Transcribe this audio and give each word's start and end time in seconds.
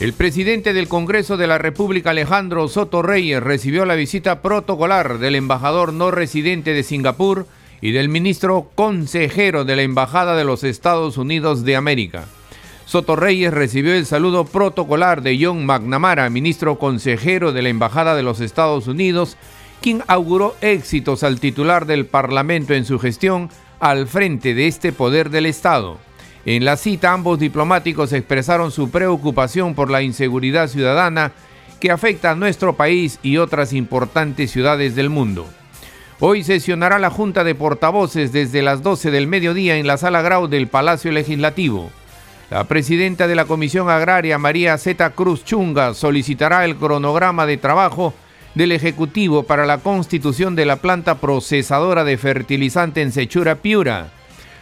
El 0.00 0.14
presidente 0.14 0.72
del 0.72 0.88
Congreso 0.88 1.36
de 1.36 1.46
la 1.46 1.58
República, 1.58 2.10
Alejandro 2.10 2.66
Soto 2.68 3.02
Reyes, 3.02 3.42
recibió 3.42 3.84
la 3.84 3.94
visita 3.94 4.42
protocolar 4.42 5.18
del 5.18 5.36
embajador 5.36 5.92
no 5.92 6.10
residente 6.10 6.72
de 6.72 6.82
Singapur 6.82 7.46
y 7.80 7.92
del 7.92 8.08
ministro 8.08 8.70
consejero 8.74 9.64
de 9.64 9.76
la 9.76 9.82
Embajada 9.82 10.34
de 10.34 10.44
los 10.44 10.64
Estados 10.64 11.18
Unidos 11.18 11.64
de 11.64 11.76
América. 11.76 12.26
Soto 12.86 13.16
Reyes 13.16 13.52
recibió 13.52 13.94
el 13.94 14.06
saludo 14.06 14.44
protocolar 14.44 15.22
de 15.22 15.38
John 15.40 15.64
McNamara, 15.66 16.28
ministro 16.30 16.78
consejero 16.78 17.52
de 17.52 17.62
la 17.62 17.68
Embajada 17.68 18.14
de 18.14 18.22
los 18.22 18.40
Estados 18.40 18.86
Unidos, 18.88 19.36
quien 19.80 20.02
auguró 20.08 20.56
éxitos 20.60 21.22
al 21.22 21.38
titular 21.38 21.86
del 21.86 22.06
Parlamento 22.06 22.74
en 22.74 22.84
su 22.84 22.98
gestión 22.98 23.50
al 23.78 24.06
frente 24.06 24.54
de 24.54 24.66
este 24.66 24.92
poder 24.92 25.30
del 25.30 25.46
Estado. 25.46 25.98
En 26.44 26.64
la 26.64 26.76
cita 26.76 27.12
ambos 27.12 27.38
diplomáticos 27.38 28.12
expresaron 28.12 28.72
su 28.72 28.90
preocupación 28.90 29.74
por 29.74 29.90
la 29.90 30.02
inseguridad 30.02 30.68
ciudadana 30.68 31.32
que 31.78 31.90
afecta 31.90 32.32
a 32.32 32.34
nuestro 32.34 32.74
país 32.74 33.18
y 33.22 33.36
otras 33.36 33.72
importantes 33.72 34.50
ciudades 34.50 34.96
del 34.96 35.08
mundo. 35.08 35.46
Hoy 36.18 36.44
sesionará 36.44 36.98
la 36.98 37.10
Junta 37.10 37.44
de 37.44 37.54
Portavoces 37.54 38.32
desde 38.32 38.62
las 38.62 38.82
12 38.82 39.10
del 39.10 39.26
mediodía 39.26 39.76
en 39.76 39.86
la 39.86 39.96
Sala 39.96 40.22
Grau 40.22 40.48
del 40.48 40.68
Palacio 40.68 41.10
Legislativo. 41.12 41.90
La 42.50 42.64
presidenta 42.64 43.26
de 43.26 43.34
la 43.34 43.44
Comisión 43.44 43.88
Agraria, 43.88 44.38
María 44.38 44.76
Zeta 44.78 45.10
Cruz 45.10 45.44
Chunga, 45.44 45.94
solicitará 45.94 46.64
el 46.64 46.76
cronograma 46.76 47.46
de 47.46 47.56
trabajo 47.56 48.14
del 48.54 48.72
Ejecutivo 48.72 49.44
para 49.44 49.64
la 49.64 49.78
constitución 49.78 50.54
de 50.54 50.66
la 50.66 50.76
planta 50.76 51.16
procesadora 51.16 52.04
de 52.04 52.18
fertilizante 52.18 53.00
en 53.00 53.10
Sechura 53.10 53.56
Piura. 53.56 54.10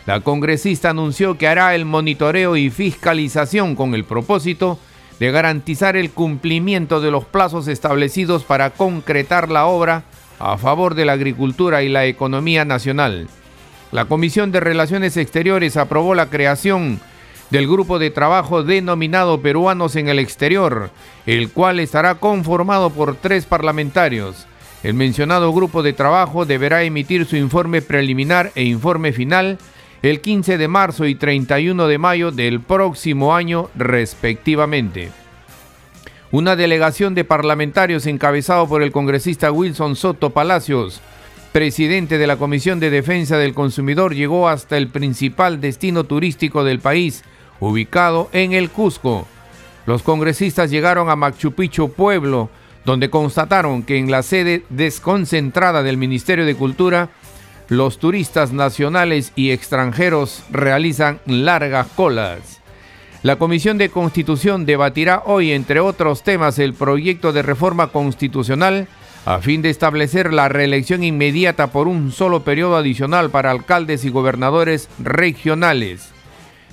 La 0.06 0.20
congresista 0.20 0.90
anunció 0.90 1.36
que 1.36 1.46
hará 1.46 1.74
el 1.74 1.84
monitoreo 1.84 2.56
y 2.56 2.70
fiscalización 2.70 3.76
con 3.76 3.94
el 3.94 4.04
propósito 4.04 4.78
de 5.18 5.30
garantizar 5.30 5.96
el 5.96 6.10
cumplimiento 6.10 7.00
de 7.00 7.10
los 7.10 7.26
plazos 7.26 7.68
establecidos 7.68 8.44
para 8.44 8.70
concretar 8.70 9.50
la 9.50 9.66
obra 9.66 10.04
a 10.38 10.56
favor 10.56 10.94
de 10.94 11.04
la 11.04 11.12
agricultura 11.12 11.82
y 11.82 11.90
la 11.90 12.06
economía 12.06 12.64
nacional. 12.64 13.28
La 13.92 14.06
Comisión 14.06 14.50
de 14.50 14.60
Relaciones 14.60 15.16
Exteriores 15.18 15.76
aprobó 15.76 16.14
la 16.14 16.30
creación 16.30 17.00
del 17.50 17.66
grupo 17.66 17.98
de 17.98 18.10
trabajo 18.10 18.62
denominado 18.62 19.42
Peruanos 19.42 19.96
en 19.96 20.08
el 20.08 20.18
Exterior, 20.18 20.90
el 21.26 21.50
cual 21.50 21.80
estará 21.80 22.14
conformado 22.14 22.90
por 22.90 23.16
tres 23.16 23.44
parlamentarios. 23.44 24.46
El 24.82 24.94
mencionado 24.94 25.52
grupo 25.52 25.82
de 25.82 25.92
trabajo 25.92 26.46
deberá 26.46 26.84
emitir 26.84 27.26
su 27.26 27.36
informe 27.36 27.82
preliminar 27.82 28.52
e 28.54 28.62
informe 28.62 29.12
final 29.12 29.58
el 30.02 30.20
15 30.20 30.56
de 30.56 30.68
marzo 30.68 31.06
y 31.06 31.14
31 31.14 31.86
de 31.86 31.98
mayo 31.98 32.30
del 32.32 32.60
próximo 32.60 33.34
año 33.34 33.68
respectivamente. 33.74 35.10
Una 36.32 36.56
delegación 36.56 37.14
de 37.14 37.24
parlamentarios 37.24 38.06
encabezado 38.06 38.68
por 38.68 38.82
el 38.82 38.92
congresista 38.92 39.52
Wilson 39.52 39.96
Soto 39.96 40.30
Palacios, 40.30 41.00
presidente 41.52 42.18
de 42.18 42.26
la 42.26 42.36
Comisión 42.36 42.80
de 42.80 42.88
Defensa 42.88 43.36
del 43.36 43.52
Consumidor, 43.52 44.14
llegó 44.14 44.48
hasta 44.48 44.76
el 44.76 44.88
principal 44.88 45.60
destino 45.60 46.04
turístico 46.04 46.64
del 46.64 46.78
país, 46.78 47.24
ubicado 47.58 48.30
en 48.32 48.52
el 48.52 48.70
Cusco. 48.70 49.26
Los 49.86 50.02
congresistas 50.02 50.70
llegaron 50.70 51.10
a 51.10 51.16
Machu 51.16 51.52
Picchu 51.52 51.92
Pueblo, 51.92 52.48
donde 52.84 53.10
constataron 53.10 53.82
que 53.82 53.98
en 53.98 54.10
la 54.10 54.22
sede 54.22 54.64
desconcentrada 54.70 55.82
del 55.82 55.96
Ministerio 55.96 56.46
de 56.46 56.54
Cultura 56.54 57.10
los 57.70 57.98
turistas 58.00 58.52
nacionales 58.52 59.32
y 59.36 59.52
extranjeros 59.52 60.42
realizan 60.50 61.20
largas 61.24 61.86
colas. 61.94 62.60
La 63.22 63.36
Comisión 63.36 63.78
de 63.78 63.90
Constitución 63.90 64.66
debatirá 64.66 65.22
hoy, 65.24 65.52
entre 65.52 65.78
otros 65.78 66.24
temas, 66.24 66.58
el 66.58 66.74
proyecto 66.74 67.32
de 67.32 67.42
reforma 67.42 67.86
constitucional 67.86 68.88
a 69.24 69.38
fin 69.38 69.62
de 69.62 69.70
establecer 69.70 70.32
la 70.32 70.48
reelección 70.48 71.04
inmediata 71.04 71.68
por 71.68 71.86
un 71.86 72.10
solo 72.10 72.42
periodo 72.42 72.76
adicional 72.76 73.30
para 73.30 73.52
alcaldes 73.52 74.04
y 74.04 74.10
gobernadores 74.10 74.88
regionales. 74.98 76.08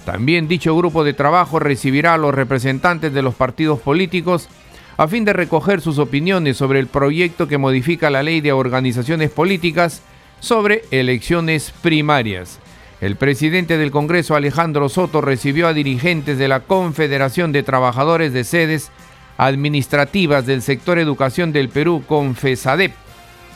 También 0.04 0.48
dicho 0.48 0.76
grupo 0.76 1.04
de 1.04 1.14
trabajo 1.14 1.60
recibirá 1.60 2.16
a 2.16 2.18
los 2.18 2.34
representantes 2.34 3.14
de 3.14 3.22
los 3.22 3.36
partidos 3.36 3.80
políticos 3.80 4.50
a 4.96 5.08
fin 5.08 5.26
de 5.26 5.34
recoger 5.34 5.82
sus 5.82 6.00
opiniones 6.00 6.58
sobre 6.58 6.80
el 6.80 6.88
proyecto 6.88 7.48
que 7.48 7.60
modifica 7.60 8.10
la 8.10 8.24
ley 8.24 8.42
de 8.42 8.52
organizaciones 8.52 9.30
políticas 9.30 10.02
sobre 10.40 10.84
elecciones 10.92 11.74
primarias. 11.82 12.60
El 13.00 13.16
presidente 13.16 13.78
del 13.78 13.92
Congreso, 13.92 14.36
Alejandro 14.36 14.90
Soto, 14.90 15.22
recibió 15.22 15.68
a 15.68 15.74
dirigentes 15.74 16.38
de 16.38 16.48
la 16.48 16.62
Confederación 16.62 17.52
de 17.52 17.64
Trabajadores 17.64 18.34
de 18.34 18.44
Sedes 18.44 18.92
Administrativas 19.38 20.48
del 20.48 20.64
Sector 20.64 20.98
Educación 20.98 21.52
del 21.52 21.70
Perú, 21.70 22.04
Confesadep. 22.08 22.94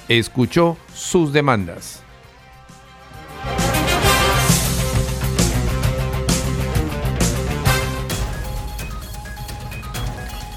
Escuchó 0.08 0.78
sus 0.94 1.34
demandas. 1.34 2.04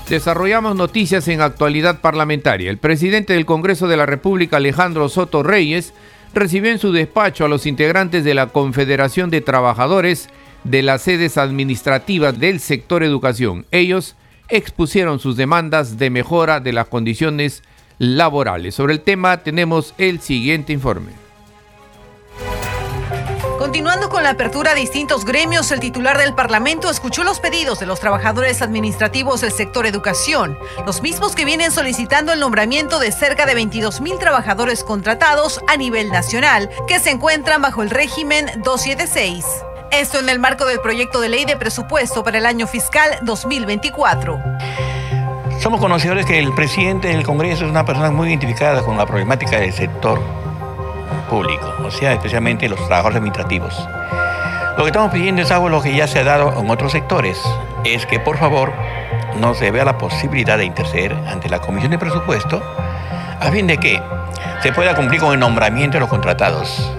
Desarrollamos 0.08 0.76
noticias 0.76 1.26
en 1.28 1.40
actualidad 1.40 2.02
parlamentaria. 2.02 2.70
El 2.70 2.76
presidente 2.76 3.32
del 3.32 3.46
Congreso 3.46 3.88
de 3.88 3.96
la 3.96 4.04
República, 4.04 4.58
Alejandro 4.58 5.08
Soto 5.08 5.42
Reyes, 5.42 5.94
recibió 6.34 6.70
en 6.70 6.78
su 6.78 6.92
despacho 6.92 7.44
a 7.44 7.48
los 7.48 7.66
integrantes 7.66 8.24
de 8.24 8.34
la 8.34 8.48
Confederación 8.48 9.30
de 9.30 9.40
Trabajadores 9.40 10.28
de 10.64 10.82
las 10.82 11.02
sedes 11.02 11.38
administrativas 11.38 12.38
del 12.38 12.60
sector 12.60 13.02
educación. 13.02 13.66
Ellos 13.70 14.16
expusieron 14.48 15.20
sus 15.20 15.36
demandas 15.36 15.98
de 15.98 16.10
mejora 16.10 16.60
de 16.60 16.72
las 16.72 16.88
condiciones 16.88 17.62
laborales. 17.98 18.74
Sobre 18.74 18.94
el 18.94 19.00
tema 19.00 19.38
tenemos 19.38 19.94
el 19.98 20.20
siguiente 20.20 20.72
informe. 20.72 21.23
Continuando 23.64 24.10
con 24.10 24.22
la 24.22 24.28
apertura 24.28 24.75
de 24.75 24.80
distintos 24.80 25.25
gremios, 25.25 25.72
el 25.72 25.80
titular 25.80 26.19
del 26.19 26.34
Parlamento 26.34 26.91
escuchó 26.91 27.25
los 27.25 27.41
pedidos 27.41 27.80
de 27.80 27.86
los 27.86 27.98
trabajadores 27.98 28.60
administrativos 28.60 29.41
del 29.41 29.52
sector 29.52 29.86
educación, 29.86 30.58
los 30.84 31.00
mismos 31.00 31.34
que 31.34 31.47
vienen 31.47 31.72
solicitando 31.72 32.34
el 32.34 32.41
nombramiento 32.41 32.98
de 32.98 33.10
cerca 33.10 33.47
de 33.47 33.54
22 33.54 34.02
mil 34.02 34.19
trabajadores 34.19 34.84
contratados 34.84 35.62
a 35.66 35.78
nivel 35.78 36.10
nacional, 36.10 36.69
que 36.86 37.00
se 37.00 37.08
encuentran 37.08 37.62
bajo 37.62 37.82
el 37.82 37.88
régimen 37.88 38.44
276. 38.62 39.47
Esto 39.92 40.19
en 40.19 40.28
el 40.28 40.38
marco 40.38 40.66
del 40.66 40.81
proyecto 40.81 41.22
de 41.22 41.31
ley 41.31 41.46
de 41.46 41.56
presupuesto 41.56 42.22
para 42.22 42.36
el 42.36 42.44
año 42.44 42.66
fiscal 42.66 43.19
2024. 43.22 44.42
Somos 45.58 45.81
conocedores 45.81 46.26
que 46.26 46.38
el 46.38 46.52
presidente 46.52 47.08
del 47.08 47.25
Congreso 47.25 47.64
es 47.64 47.70
una 47.70 47.86
persona 47.86 48.10
muy 48.10 48.28
identificada 48.28 48.82
con 48.82 48.98
la 48.98 49.06
problemática 49.06 49.58
del 49.58 49.72
sector 49.72 50.44
público, 51.24 51.74
o 51.84 51.90
sea, 51.90 52.12
especialmente 52.12 52.68
los 52.68 52.78
trabajadores 52.78 53.16
administrativos. 53.16 53.88
Lo 54.76 54.84
que 54.84 54.90
estamos 54.90 55.12
pidiendo 55.12 55.42
es 55.42 55.50
algo 55.50 55.82
que 55.82 55.94
ya 55.94 56.06
se 56.06 56.20
ha 56.20 56.24
dado 56.24 56.58
en 56.60 56.70
otros 56.70 56.92
sectores, 56.92 57.40
es 57.84 58.06
que 58.06 58.18
por 58.18 58.38
favor 58.38 58.72
no 59.38 59.54
se 59.54 59.70
vea 59.70 59.84
la 59.84 59.98
posibilidad 59.98 60.58
de 60.58 60.64
interceder 60.64 61.14
ante 61.28 61.48
la 61.48 61.60
Comisión 61.60 61.90
de 61.90 61.98
Presupuesto 61.98 62.62
a 63.40 63.50
fin 63.50 63.66
de 63.66 63.78
que 63.78 64.00
se 64.62 64.72
pueda 64.72 64.94
cumplir 64.94 65.20
con 65.20 65.32
el 65.32 65.40
nombramiento 65.40 65.96
de 65.96 66.00
los 66.00 66.08
contratados. 66.08 66.90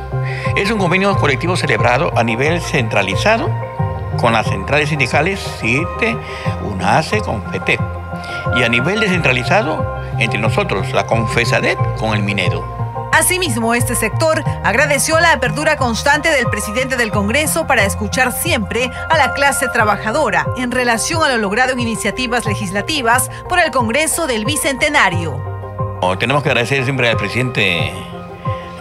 Es 0.55 0.69
un 0.71 0.77
convenio 0.77 1.15
colectivo 1.17 1.55
celebrado 1.55 2.11
a 2.15 2.23
nivel 2.23 2.61
centralizado 2.61 3.49
con 4.17 4.33
las 4.33 4.47
centrales 4.47 4.89
sindicales 4.89 5.39
CITE, 5.59 6.17
UNACE, 6.63 7.21
FETEP 7.51 7.81
y 8.55 8.63
a 8.63 8.69
nivel 8.69 8.99
descentralizado 8.99 9.95
entre 10.19 10.39
nosotros, 10.39 10.91
la 10.93 11.05
CONFESADET 11.05 11.77
con 11.99 12.15
el 12.15 12.23
Minedo. 12.23 12.74
Asimismo, 13.15 13.73
este 13.73 13.95
sector 13.95 14.43
agradeció 14.65 15.17
la 15.21 15.31
apertura 15.31 15.77
constante 15.77 16.29
del 16.31 16.47
presidente 16.47 16.97
del 16.97 17.11
Congreso 17.11 17.65
para 17.65 17.85
escuchar 17.85 18.33
siempre 18.33 18.91
a 19.09 19.17
la 19.17 19.33
clase 19.33 19.69
trabajadora 19.69 20.45
en 20.57 20.69
relación 20.69 21.23
a 21.23 21.29
lo 21.29 21.37
logrado 21.37 21.71
en 21.71 21.79
iniciativas 21.79 22.45
legislativas 22.45 23.31
por 23.47 23.59
el 23.59 23.71
Congreso 23.71 24.27
del 24.27 24.43
Bicentenario. 24.43 25.41
Oh, 26.01 26.17
tenemos 26.17 26.43
que 26.43 26.49
agradecer 26.49 26.83
siempre 26.83 27.09
al 27.09 27.15
presidente 27.15 27.93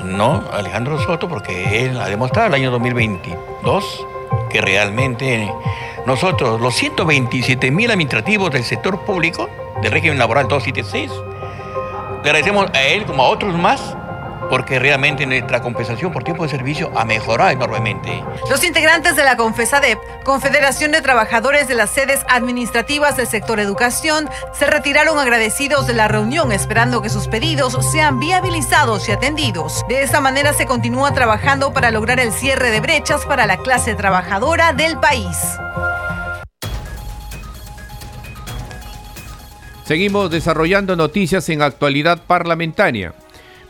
no 0.02 0.42
Alejandro 0.52 0.98
Soto 0.98 1.28
porque 1.28 1.84
él 1.84 2.00
ha 2.00 2.08
demostrado 2.08 2.48
el 2.48 2.54
año 2.54 2.72
2022 2.72 4.06
que 4.50 4.60
realmente 4.60 5.48
nosotros, 6.06 6.60
los 6.60 6.74
127 6.74 7.70
mil 7.70 7.88
administrativos 7.88 8.50
del 8.50 8.64
sector 8.64 8.98
público 9.04 9.48
del 9.80 9.92
régimen 9.92 10.18
laboral 10.18 10.48
276, 10.48 11.12
Le 12.24 12.30
agradecemos 12.30 12.68
a 12.74 12.82
él 12.82 13.04
como 13.04 13.22
a 13.22 13.28
otros 13.28 13.56
más 13.56 13.96
porque 14.48 14.78
realmente 14.78 15.26
nuestra 15.26 15.60
compensación 15.60 16.12
por 16.12 16.24
tiempo 16.24 16.44
de 16.44 16.50
servicio 16.50 16.90
ha 16.96 17.04
mejorado 17.04 17.50
enormemente. 17.50 18.22
Los 18.50 18.64
integrantes 18.64 19.16
de 19.16 19.24
la 19.24 19.36
Confesadep, 19.36 19.98
Confederación 20.24 20.92
de 20.92 21.02
Trabajadores 21.02 21.68
de 21.68 21.74
las 21.74 21.90
sedes 21.90 22.20
administrativas 22.28 23.16
del 23.16 23.26
sector 23.26 23.60
educación, 23.60 24.28
se 24.52 24.66
retiraron 24.66 25.18
agradecidos 25.18 25.86
de 25.86 25.94
la 25.94 26.08
reunión 26.08 26.52
esperando 26.52 27.02
que 27.02 27.10
sus 27.10 27.28
pedidos 27.28 27.76
sean 27.92 28.20
viabilizados 28.20 29.08
y 29.08 29.12
atendidos. 29.12 29.84
De 29.88 30.02
esta 30.02 30.20
manera 30.20 30.52
se 30.52 30.66
continúa 30.66 31.12
trabajando 31.12 31.72
para 31.72 31.90
lograr 31.90 32.20
el 32.20 32.32
cierre 32.32 32.70
de 32.70 32.80
brechas 32.80 33.24
para 33.26 33.46
la 33.46 33.58
clase 33.58 33.94
trabajadora 33.94 34.72
del 34.72 34.98
país. 34.98 35.36
Seguimos 39.84 40.30
desarrollando 40.30 40.96
noticias 40.96 41.46
en 41.50 41.60
actualidad 41.60 42.18
parlamentaria. 42.26 43.12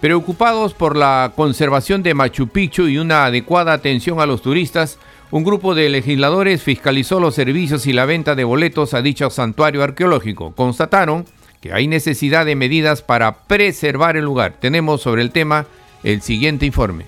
Preocupados 0.04 0.74
por 0.74 0.98
la 0.98 1.32
conservación 1.34 2.02
de 2.02 2.12
Machu 2.12 2.48
Picchu 2.48 2.88
y 2.88 2.98
una 2.98 3.24
adecuada 3.24 3.72
atención 3.72 4.20
a 4.20 4.26
los 4.26 4.42
turistas, 4.42 4.98
un 5.30 5.44
grupo 5.44 5.74
de 5.74 5.88
legisladores 5.88 6.62
fiscalizó 6.62 7.20
los 7.20 7.34
servicios 7.34 7.86
y 7.86 7.94
la 7.94 8.04
venta 8.04 8.34
de 8.34 8.44
boletos 8.44 8.92
a 8.92 9.00
dicho 9.00 9.30
santuario 9.30 9.82
arqueológico. 9.82 10.54
Constataron 10.54 11.24
que 11.62 11.72
hay 11.72 11.88
necesidad 11.88 12.44
de 12.44 12.54
medidas 12.54 13.00
para 13.00 13.32
preservar 13.46 14.18
el 14.18 14.26
lugar. 14.26 14.56
Tenemos 14.60 15.00
sobre 15.00 15.22
el 15.22 15.30
tema 15.30 15.64
el 16.02 16.20
siguiente 16.20 16.66
informe. 16.66 17.06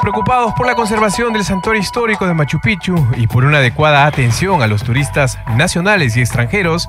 Preocupados 0.00 0.52
por 0.56 0.68
la 0.68 0.76
conservación 0.76 1.32
del 1.32 1.42
santuario 1.42 1.82
histórico 1.82 2.24
de 2.24 2.34
Machu 2.34 2.60
Picchu 2.60 2.94
y 3.16 3.26
por 3.26 3.44
una 3.44 3.58
adecuada 3.58 4.06
atención 4.06 4.62
a 4.62 4.68
los 4.68 4.84
turistas 4.84 5.40
nacionales 5.56 6.16
y 6.16 6.20
extranjeros, 6.20 6.88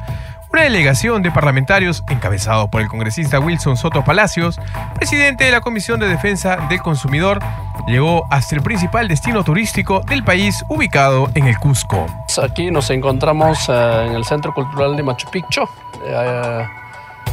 una 0.51 0.63
delegación 0.63 1.21
de 1.21 1.31
parlamentarios 1.31 2.03
encabezado 2.09 2.69
por 2.69 2.81
el 2.81 2.87
congresista 2.87 3.39
Wilson 3.39 3.77
Soto 3.77 4.03
Palacios, 4.03 4.59
presidente 4.95 5.43
de 5.43 5.51
la 5.51 5.61
Comisión 5.61 5.99
de 5.99 6.07
Defensa 6.07 6.57
del 6.69 6.81
Consumidor, 6.81 7.39
llegó 7.87 8.25
hasta 8.31 8.55
el 8.55 8.61
principal 8.61 9.07
destino 9.07 9.43
turístico 9.43 10.01
del 10.01 10.23
país 10.23 10.63
ubicado 10.67 11.29
en 11.35 11.47
el 11.47 11.57
Cusco. 11.57 12.05
Aquí 12.41 12.71
nos 12.71 12.89
encontramos 12.89 13.69
eh, 13.69 14.05
en 14.07 14.15
el 14.15 14.25
Centro 14.25 14.53
Cultural 14.53 14.95
de 14.95 15.03
Machu 15.03 15.29
Picchu. 15.29 15.67
Eh, 16.05 16.67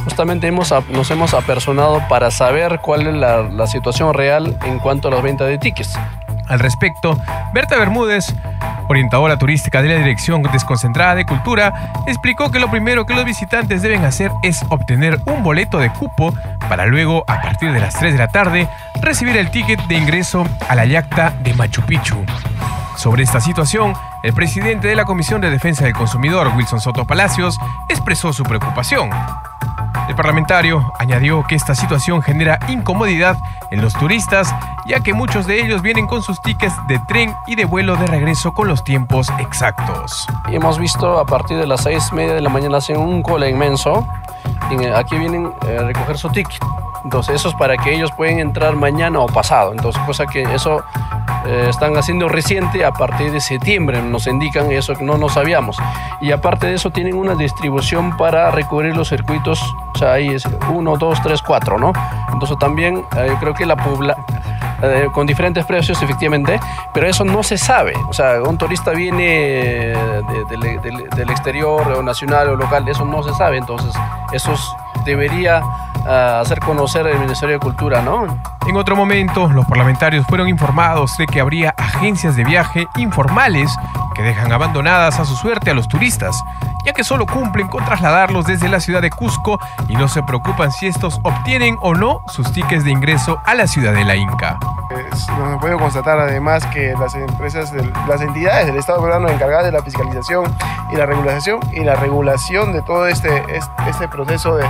justamente 0.03 0.47
hemos, 0.47 0.73
nos 0.89 1.09
hemos 1.09 1.33
apersonado 1.33 2.03
para 2.07 2.29
saber 2.29 2.79
cuál 2.81 3.07
es 3.07 3.13
la, 3.15 3.43
la 3.43 3.67
situación 3.67 4.13
real 4.13 4.57
en 4.65 4.79
cuanto 4.79 5.07
a 5.07 5.11
la 5.11 5.21
venta 5.21 5.45
de 5.45 5.57
tickets. 5.57 5.97
Al 6.47 6.59
respecto, 6.59 7.19
Berta 7.53 7.77
Bermúdez, 7.77 8.33
orientadora 8.87 9.37
turística 9.37 9.81
de 9.81 9.89
la 9.89 9.95
Dirección 9.95 10.41
Desconcentrada 10.41 11.15
de 11.15 11.25
Cultura, 11.25 11.91
explicó 12.07 12.51
que 12.51 12.59
lo 12.59 12.69
primero 12.69 13.05
que 13.05 13.13
los 13.13 13.25
visitantes 13.25 13.81
deben 13.81 14.05
hacer 14.05 14.31
es 14.43 14.63
obtener 14.69 15.19
un 15.25 15.43
boleto 15.43 15.79
de 15.79 15.91
cupo 15.91 16.33
para 16.69 16.85
luego, 16.85 17.23
a 17.27 17.41
partir 17.41 17.71
de 17.71 17.79
las 17.79 17.95
3 17.95 18.13
de 18.13 18.19
la 18.19 18.27
tarde, 18.27 18.69
recibir 19.01 19.37
el 19.37 19.51
ticket 19.51 19.79
de 19.87 19.95
ingreso 19.95 20.45
a 20.67 20.75
la 20.75 20.85
yacta 20.85 21.31
de 21.41 21.53
Machu 21.53 21.81
Picchu. 21.83 22.23
Sobre 22.95 23.23
esta 23.23 23.39
situación, 23.39 23.93
el 24.23 24.33
presidente 24.33 24.87
de 24.87 24.95
la 24.95 25.05
Comisión 25.05 25.39
de 25.39 25.51
Defensa 25.51 25.85
del 25.85 25.93
Consumidor, 25.93 26.51
Wilson 26.55 26.81
Soto 26.81 27.05
Palacios, 27.05 27.57
expresó 27.89 28.33
su 28.33 28.43
preocupación. 28.43 29.09
El 30.07 30.15
parlamentario 30.15 30.93
añadió 30.99 31.43
que 31.47 31.55
esta 31.55 31.75
situación 31.75 32.21
genera 32.21 32.59
incomodidad 32.69 33.37
en 33.71 33.81
los 33.81 33.93
turistas, 33.93 34.53
ya 34.85 35.01
que 35.01 35.13
muchos 35.13 35.45
de 35.47 35.59
ellos 35.59 35.81
vienen 35.81 36.07
con 36.07 36.23
sus 36.23 36.41
tickets 36.41 36.75
de 36.87 36.99
tren 37.07 37.35
y 37.45 37.55
de 37.55 37.65
vuelo 37.65 37.97
de 37.97 38.07
regreso 38.07 38.53
con 38.53 38.67
los 38.67 38.83
tiempos 38.83 39.27
exactos. 39.39 40.25
Hemos 40.49 40.79
visto 40.79 41.19
a 41.19 41.25
partir 41.25 41.57
de 41.57 41.67
las 41.67 41.83
seis 41.83 42.07
y 42.11 42.15
media 42.15 42.33
de 42.35 42.41
la 42.41 42.49
mañana 42.49 42.77
hacen 42.77 42.97
un 42.97 43.21
cola 43.21 43.49
inmenso. 43.49 44.07
Aquí 44.95 45.17
vienen 45.17 45.51
a 45.61 45.83
recoger 45.83 46.17
su 46.17 46.29
ticket. 46.29 46.63
Entonces 47.07 47.35
eso 47.35 47.47
es 47.47 47.55
para 47.55 47.77
que 47.77 47.95
ellos 47.95 48.11
puedan 48.11 48.39
entrar 48.39 48.75
mañana 48.75 49.21
o 49.21 49.27
pasado. 49.27 49.71
Entonces 49.71 50.01
cosa 50.05 50.25
que 50.25 50.41
eso 50.41 50.83
eh, 51.45 51.67
están 51.69 51.95
haciendo 51.95 52.27
reciente 52.27 52.83
a 52.83 52.91
partir 52.91 53.31
de 53.31 53.39
septiembre, 53.39 54.01
nos 54.01 54.27
indican 54.27 54.69
eso 54.73 54.93
que 54.93 55.05
no 55.05 55.17
nos 55.17 55.35
sabíamos. 55.35 55.77
Y 56.19 56.33
aparte 56.33 56.67
de 56.67 56.73
eso 56.73 56.89
tienen 56.89 57.15
una 57.15 57.33
distribución 57.35 58.17
para 58.17 58.51
recubrir 58.51 58.93
los 58.93 59.07
circuitos, 59.07 59.63
o 59.95 59.97
sea, 59.97 60.11
ahí 60.11 60.27
es 60.27 60.43
1, 60.69 60.97
2, 60.97 61.21
3, 61.23 61.41
4, 61.41 61.77
¿no? 61.77 61.93
Entonces 62.33 62.59
también 62.59 63.05
eh, 63.15 63.33
creo 63.39 63.53
que 63.53 63.65
la 63.65 63.77
pobla 63.77 64.17
eh, 64.83 65.07
con 65.13 65.25
diferentes 65.25 65.63
precios 65.63 66.01
efectivamente, 66.01 66.59
pero 66.93 67.07
eso 67.07 67.23
no 67.23 67.41
se 67.41 67.57
sabe. 67.57 67.93
O 68.09 68.13
sea, 68.13 68.43
un 68.43 68.57
turista 68.57 68.91
viene 68.91 69.23
de, 69.23 71.05
del 71.15 71.29
exterior 71.29 71.89
o 71.89 72.03
nacional 72.03 72.49
o 72.49 72.57
local, 72.57 72.85
eso 72.89 73.05
no 73.05 73.23
se 73.23 73.33
sabe. 73.35 73.55
Entonces, 73.55 73.93
eso 74.33 74.53
debería 75.05 75.61
hacer 76.07 76.59
conocer 76.59 77.05
el 77.07 77.19
Ministerio 77.19 77.55
de 77.55 77.59
Cultura, 77.59 78.01
¿no? 78.01 78.25
En 78.67 78.75
otro 78.75 78.95
momento, 78.95 79.49
los 79.49 79.65
parlamentarios 79.65 80.25
fueron 80.27 80.47
informados 80.47 81.17
de 81.17 81.25
que 81.25 81.39
habría 81.39 81.73
agencias 81.77 82.35
de 82.35 82.43
viaje 82.43 82.87
informales 82.97 83.71
que 84.15 84.23
dejan 84.23 84.51
abandonadas 84.51 85.19
a 85.19 85.25
su 85.25 85.35
suerte 85.35 85.71
a 85.71 85.73
los 85.73 85.87
turistas, 85.87 86.43
ya 86.85 86.93
que 86.93 87.03
solo 87.03 87.25
cumplen 87.25 87.67
con 87.67 87.85
trasladarlos 87.85 88.45
desde 88.45 88.67
la 88.67 88.79
ciudad 88.79 89.01
de 89.01 89.09
Cusco 89.09 89.59
y 89.87 89.95
no 89.95 90.07
se 90.07 90.23
preocupan 90.23 90.71
si 90.71 90.87
estos 90.87 91.19
obtienen 91.23 91.77
o 91.81 91.93
no 91.93 92.21
sus 92.27 92.51
tickets 92.51 92.83
de 92.83 92.91
ingreso 92.91 93.39
a 93.45 93.53
la 93.53 93.67
ciudad 93.67 93.93
de 93.93 94.03
la 94.03 94.15
Inca. 94.15 94.57
Nos 95.37 95.59
puede 95.61 95.77
constatar 95.77 96.19
además 96.19 96.65
que 96.67 96.93
las 96.99 97.13
empresas, 97.13 97.71
las 98.07 98.21
entidades 98.21 98.67
del 98.67 98.77
Estado 98.77 99.01
peruano 99.01 99.29
encargadas 99.29 99.65
de 99.65 99.71
la 99.71 99.83
fiscalización 99.83 100.45
y 100.91 100.95
la 100.95 101.05
regulación 101.05 101.59
y 101.73 101.81
la 101.81 101.95
regulación 101.95 102.73
de 102.73 102.81
todo 102.81 103.07
este, 103.07 103.43
este 103.87 104.07
proceso 104.07 104.55
de, 104.55 104.65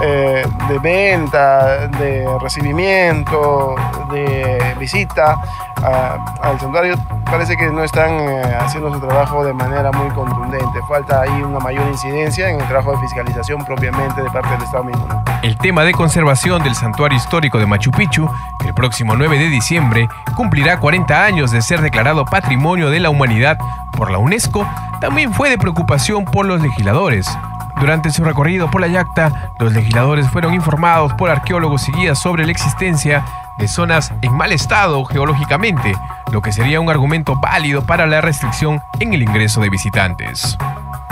eh, 0.00 0.42
de 0.68 0.78
venta, 0.78 1.88
de 1.88 2.26
recibimiento, 2.40 3.74
de 4.12 4.74
visita 4.78 5.36
al 5.82 6.60
santuario, 6.60 6.96
parece 7.24 7.56
que 7.56 7.66
no 7.66 7.82
están 7.82 8.10
eh, 8.10 8.42
haciendo 8.60 8.92
su 8.92 9.00
trabajo 9.00 9.44
de 9.44 9.52
manera 9.52 9.90
muy 9.90 10.08
contundente. 10.10 10.80
Falta 10.88 11.22
ahí 11.22 11.42
una 11.42 11.58
mayor 11.58 11.86
incidencia 11.88 12.48
en 12.48 12.60
el 12.60 12.68
trabajo 12.68 12.92
de 12.92 12.98
fiscalización 12.98 13.64
propiamente 13.64 14.22
de 14.22 14.30
parte 14.30 14.50
del 14.50 14.62
Estado 14.62 14.84
mismo. 14.84 15.24
El 15.42 15.56
tema 15.58 15.82
de 15.82 15.92
conservación 15.92 16.62
del 16.62 16.74
santuario 16.74 17.16
histórico 17.16 17.58
de 17.58 17.66
Machu 17.66 17.90
Picchu, 17.90 18.30
que 18.60 18.68
el 18.68 18.74
próximo 18.74 19.16
9 19.16 19.38
de 19.38 19.48
diciembre 19.48 20.08
cumplirá 20.36 20.78
40 20.78 21.24
años 21.24 21.50
de 21.50 21.62
ser 21.62 21.80
declarado 21.80 22.24
Patrimonio 22.24 22.90
de 22.90 23.00
la 23.00 23.10
Humanidad 23.10 23.58
por 23.96 24.10
la 24.10 24.18
UNESCO, 24.18 24.66
también 25.00 25.32
fue 25.32 25.50
de 25.50 25.58
preocupación 25.58 26.24
por 26.24 26.46
los 26.46 26.60
legisladores. 26.60 27.28
Durante 27.78 28.10
su 28.10 28.24
recorrido 28.24 28.70
por 28.70 28.80
la 28.80 28.88
yacta, 28.88 29.52
los 29.58 29.72
legisladores 29.72 30.28
fueron 30.30 30.54
informados 30.54 31.12
por 31.14 31.30
arqueólogos 31.30 31.88
y 31.88 31.92
guías 31.92 32.18
sobre 32.18 32.44
la 32.44 32.52
existencia 32.52 33.24
de 33.58 33.68
zonas 33.68 34.12
en 34.22 34.32
mal 34.34 34.52
estado 34.52 35.04
geológicamente, 35.04 35.94
lo 36.30 36.40
que 36.40 36.52
sería 36.52 36.80
un 36.80 36.90
argumento 36.90 37.34
válido 37.36 37.82
para 37.82 38.06
la 38.06 38.20
restricción 38.20 38.80
en 39.00 39.12
el 39.12 39.22
ingreso 39.22 39.60
de 39.60 39.70
visitantes. 39.70 40.56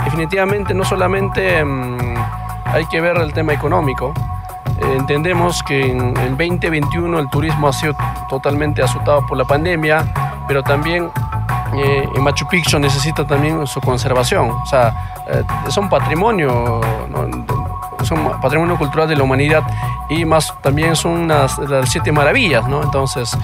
Definitivamente 0.05 0.73
no 0.73 0.83
solamente 0.83 1.63
mm, 1.63 2.15
hay 2.65 2.85
que 2.85 3.01
ver 3.01 3.17
el 3.17 3.33
tema 3.33 3.53
económico, 3.53 4.13
entendemos 4.81 5.61
que 5.63 5.91
en 5.91 6.17
el 6.17 6.37
2021 6.37 7.19
el 7.19 7.29
turismo 7.29 7.67
ha 7.67 7.73
sido 7.73 7.95
totalmente 8.29 8.81
azotado 8.81 9.25
por 9.27 9.37
la 9.37 9.45
pandemia, 9.45 10.05
pero 10.47 10.63
también 10.63 11.09
eh, 11.73 12.07
Machu 12.19 12.47
Picchu 12.47 12.79
necesita 12.79 13.25
también 13.25 13.65
su 13.67 13.79
conservación. 13.81 14.51
Eh, 15.31 15.43
es 15.67 15.77
un 15.77 15.89
patrimonio, 15.89 16.81
un 18.11 18.41
patrimonio 18.41 18.77
cultural 18.77 19.07
de 19.07 19.15
la 19.15 19.23
humanidad 19.23 19.63
y 20.09 20.25
más 20.25 20.53
también 20.61 20.95
son 20.95 21.27
las, 21.27 21.57
las 21.57 21.89
siete 21.89 22.11
maravillas, 22.11 22.67
¿no? 22.67 22.83
Entonces, 22.83 23.37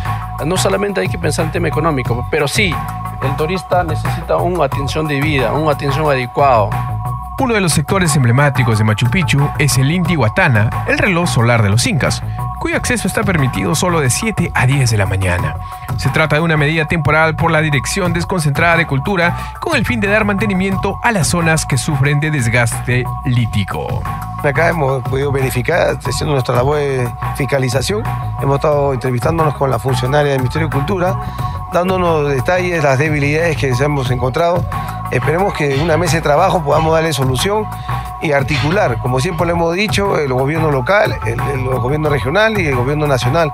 no 0.46 0.58
solamente 0.58 1.02
hay 1.02 1.08
que 1.08 1.18
pensar 1.18 1.46
en 1.46 1.52
tema 1.52 1.68
económico, 1.68 2.28
pero 2.30 2.48
sí, 2.48 2.74
el 3.22 3.36
turista 3.36 3.84
necesita 3.84 4.38
una 4.38 4.66
atención 4.66 5.08
de 5.08 5.20
vida, 5.20 5.54
una 5.54 5.72
atención 5.72 6.06
adecuada. 6.10 6.97
Uno 7.40 7.54
de 7.54 7.62
los 7.62 7.74
sectores 7.74 8.16
emblemáticos 8.16 8.80
de 8.80 8.84
Machu 8.84 9.12
Picchu 9.12 9.48
es 9.60 9.78
el 9.78 9.92
Intihuatana, 9.92 10.72
el 10.88 10.98
reloj 10.98 11.30
solar 11.30 11.62
de 11.62 11.70
los 11.70 11.86
incas, 11.86 12.24
cuyo 12.60 12.76
acceso 12.76 13.08
está 13.08 13.24
permitido 13.24 13.76
solo 13.76 14.00
de 14.00 14.10
7 14.10 14.52
a 14.56 14.66
10 14.66 14.90
de 14.90 14.98
la 14.98 15.06
mañana. 15.06 15.56
Se 15.98 16.10
trata 16.10 16.38
de 16.38 16.42
una 16.42 16.58
medida 16.58 16.88
temporal 16.88 17.36
por 17.36 17.52
la 17.52 17.62
Dirección 17.62 18.12
Desconcentrada 18.12 18.78
de 18.78 18.88
Cultura 18.88 19.38
con 19.62 19.76
el 19.76 19.86
fin 19.86 20.00
de 20.00 20.08
dar 20.08 20.26
mantenimiento 20.26 21.00
a 21.04 21.12
las 21.12 21.28
zonas 21.28 21.68
que 21.68 21.78
sufren 21.78 22.20
de 22.20 22.32
desgaste 22.32 23.04
lítico. 23.26 24.02
Acá 24.44 24.70
hemos 24.70 25.04
podido 25.04 25.32
verificar, 25.32 25.98
haciendo 26.04 26.34
nuestra 26.34 26.56
labor 26.56 26.78
de 26.78 27.08
fiscalización, 27.36 28.04
hemos 28.42 28.56
estado 28.56 28.94
entrevistándonos 28.94 29.54
con 29.56 29.70
la 29.70 29.78
funcionaria 29.78 30.32
del 30.32 30.42
Ministerio 30.42 30.70
de 30.70 30.74
Cultura, 30.74 31.16
dándonos 31.72 32.30
detalles, 32.30 32.84
las 32.84 32.98
debilidades 33.00 33.58
que 33.58 33.70
hemos 33.70 34.10
encontrado. 34.12 34.66
Esperemos 35.12 35.54
que 35.54 35.76
en 35.76 35.82
una 35.82 35.98
mesa 35.98 36.18
de 36.18 36.22
trabajo 36.22 36.64
podamos 36.64 36.94
darle 36.94 37.14
solución 37.14 37.66
y 38.22 38.32
articular, 38.32 38.98
como 38.98 39.20
siempre 39.20 39.46
lo 39.46 39.54
hemos 39.54 39.74
dicho, 39.74 40.18
el 40.18 40.34
gobierno 40.34 40.72
local, 40.72 41.16
el, 41.26 41.40
gobierno 41.80 42.10
regional 42.10 42.60
y 42.60 42.66
el 42.66 42.76
gobierno 42.76 43.08
nacional, 43.08 43.54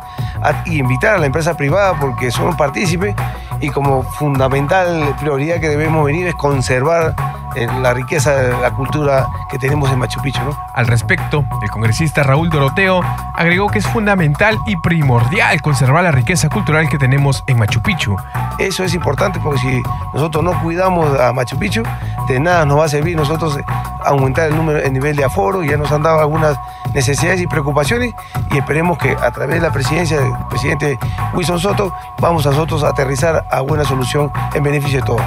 y 0.65 0.79
invitar 0.79 1.15
a 1.15 1.17
la 1.20 1.25
empresa 1.25 1.55
privada 1.55 2.00
porque 2.00 2.32
son 2.32 2.55
partícipes 2.55 3.15
y 3.60 3.70
como 3.70 4.03
fundamental 4.03 5.15
prioridad 5.20 5.60
que 5.60 5.70
debemos 5.70 6.05
venir 6.05 6.27
es 6.27 6.36
conservar 6.36 7.15
la 7.55 7.93
riqueza 7.93 8.31
de 8.31 8.51
la 8.62 8.72
cultura 8.72 9.27
que 9.50 9.57
tenemos 9.60 9.91
en 9.91 10.00
Machu 10.00 10.22
Picchu. 10.22 10.41
¿no? 10.43 10.57
Al 10.74 10.88
respecto, 10.88 11.45
el 11.62 11.69
congresista 11.69 12.24
Raúl 12.24 12.50
Doroteo 12.50 13.01
agregó 13.36 13.69
que 13.69 13.79
es 13.79 13.88
fundamental 13.88 14.57
y 14.65 14.75
primordial 14.77 15.62
conservar 15.62 16.03
la 16.03 16.12
riqueza 16.12 16.50
cultural 16.50 16.89
que 16.89 16.98
tenemos 16.98 17.43
en 17.48 17.60
Machu 17.60 17.81
Picchu. 17.81 18.15
Eso 18.60 18.83
es 18.83 18.93
importante 18.93 19.39
porque 19.39 19.60
si 19.60 19.81
nosotros 20.13 20.43
no 20.43 20.60
cuidamos 20.62 21.19
a 21.19 21.33
Machu 21.33 21.57
Picchu, 21.57 21.83
de 22.27 22.39
nada 22.39 22.65
nos 22.65 22.79
va 22.79 22.86
a 22.86 22.89
servir 22.89 23.15
nosotros 23.15 23.57
aumentar 24.05 24.50
el, 24.50 24.55
número, 24.55 24.79
el 24.79 24.93
nivel 24.93 25.15
de 25.15 25.24
aforo. 25.24 25.63
Ya 25.63 25.77
nos 25.77 25.91
han 25.91 26.03
dado 26.03 26.19
algunas 26.19 26.57
necesidades 26.93 27.41
y 27.41 27.48
preocupaciones 27.48 28.13
y 28.51 28.57
esperemos 28.57 28.98
que 28.98 29.12
a 29.12 29.31
través 29.31 29.55
de 29.55 29.62
la 29.62 29.72
presidencia 29.72 30.19
del 30.19 30.31
presidente 30.50 30.98
Wilson 31.33 31.60
Soto 31.60 31.93
vamos 32.19 32.45
a 32.45 32.51
nosotros 32.51 32.83
a 32.83 32.89
aterrizar 32.89 33.45
a 33.50 33.62
buena 33.62 33.83
solución 33.83 34.31
en 34.53 34.63
beneficio 34.63 35.00
de 35.00 35.05
todos. 35.05 35.22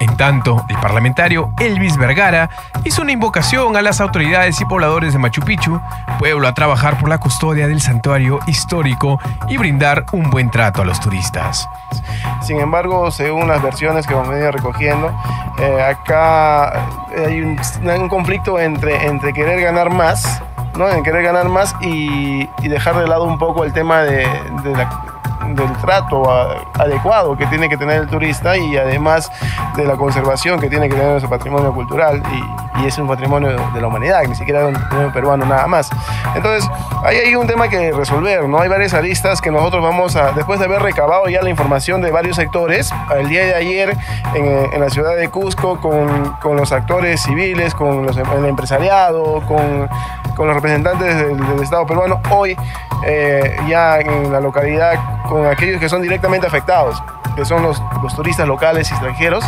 En 0.00 0.16
tanto, 0.16 0.64
el 0.68 0.76
parlamentario 0.76 1.50
Elvis 1.58 1.96
Vergara 1.96 2.50
hizo 2.84 3.02
una 3.02 3.12
invocación 3.12 3.76
a 3.76 3.82
las 3.82 4.00
autoridades 4.00 4.60
y 4.60 4.64
pobladores 4.64 5.12
de 5.12 5.18
Machu 5.18 5.42
Picchu, 5.42 5.80
pueblo 6.18 6.46
a 6.48 6.54
trabajar 6.54 6.98
por 6.98 7.08
la 7.08 7.18
custodia 7.18 7.66
del 7.66 7.80
santuario 7.80 8.38
histórico 8.46 9.18
y 9.48 9.56
brindar 9.56 10.04
un 10.12 10.30
buen 10.30 10.50
trato 10.50 10.82
a 10.82 10.84
los 10.84 11.00
turistas. 11.00 11.68
Sin 12.42 12.60
embargo, 12.60 13.10
según 13.10 13.48
las 13.48 13.62
versiones 13.62 14.06
que 14.06 14.12
hemos 14.12 14.28
venido 14.28 14.52
recogiendo, 14.52 15.12
eh, 15.58 15.82
acá 15.82 16.86
hay 17.16 17.40
un, 17.40 18.08
conflicto 18.08 18.58
entre, 18.58 19.06
entre 19.06 19.32
querer 19.32 19.60
ganar 19.60 19.90
más, 19.90 20.42
¿no? 20.76 20.88
en 20.88 21.02
querer 21.02 21.22
ganar 21.22 21.48
más 21.48 21.74
y, 21.80 22.46
dejar 22.68 22.96
de 22.96 23.06
lado 23.06 23.24
un 23.24 23.38
poco 23.38 23.64
el 23.64 23.72
tema 23.72 24.02
de, 24.02 24.28
de 24.62 24.76
la 24.76 25.15
del 25.54 25.72
trato 25.78 26.30
adecuado 26.74 27.36
que 27.36 27.46
tiene 27.46 27.68
que 27.68 27.76
tener 27.76 28.02
el 28.02 28.08
turista 28.08 28.56
y 28.56 28.76
además 28.76 29.30
de 29.76 29.84
la 29.84 29.96
conservación 29.96 30.60
que 30.60 30.68
tiene 30.68 30.88
que 30.88 30.94
tener 30.96 31.20
su 31.20 31.28
patrimonio 31.28 31.72
cultural 31.72 32.22
y, 32.32 32.66
es 32.86 32.98
un 32.98 33.08
patrimonio 33.08 33.56
de 33.72 33.80
la 33.80 33.88
humanidad, 33.88 34.22
ni 34.28 34.34
siquiera 34.34 34.60
es 34.60 34.66
un 34.68 34.74
patrimonio 34.74 35.12
peruano 35.12 35.46
nada 35.46 35.66
más. 35.66 35.90
Entonces, 36.36 36.70
ahí 37.04 37.16
hay 37.16 37.34
un 37.34 37.46
tema 37.46 37.68
que 37.68 37.90
resolver, 37.90 38.46
¿no? 38.48 38.60
Hay 38.60 38.68
varias 38.68 38.94
aristas 38.94 39.40
que 39.40 39.50
nosotros 39.50 39.82
vamos 39.82 40.14
a, 40.14 40.32
después 40.32 40.60
de 40.60 40.66
haber 40.66 40.82
recabado 40.82 41.26
ya 41.28 41.42
la 41.42 41.48
información 41.48 42.02
de 42.02 42.10
varios 42.10 42.36
sectores, 42.36 42.92
el 43.16 43.28
día 43.28 43.44
de 43.44 43.54
ayer 43.54 43.96
en, 44.34 44.78
la 44.78 44.90
ciudad 44.90 45.16
de 45.16 45.28
Cusco 45.30 45.80
con, 45.80 46.34
con 46.34 46.56
los 46.56 46.70
actores 46.70 47.22
civiles, 47.22 47.74
con 47.74 48.06
los, 48.06 48.16
el 48.16 48.44
empresariado, 48.44 49.42
con, 49.46 49.88
con 50.36 50.46
los 50.46 50.54
representantes 50.54 51.16
del, 51.16 51.62
Estado 51.62 51.86
peruano, 51.86 52.20
hoy 52.30 52.56
eh, 53.04 53.56
ya 53.66 53.98
en 53.98 54.30
la 54.30 54.40
localidad 54.40 55.22
con 55.36 55.46
aquellos 55.46 55.78
que 55.78 55.88
son 55.88 56.00
directamente 56.00 56.46
afectados, 56.46 57.02
que 57.34 57.44
son 57.44 57.62
los, 57.62 57.82
los 58.02 58.14
turistas 58.14 58.48
locales 58.48 58.90
y 58.90 58.94
extranjeros, 58.94 59.44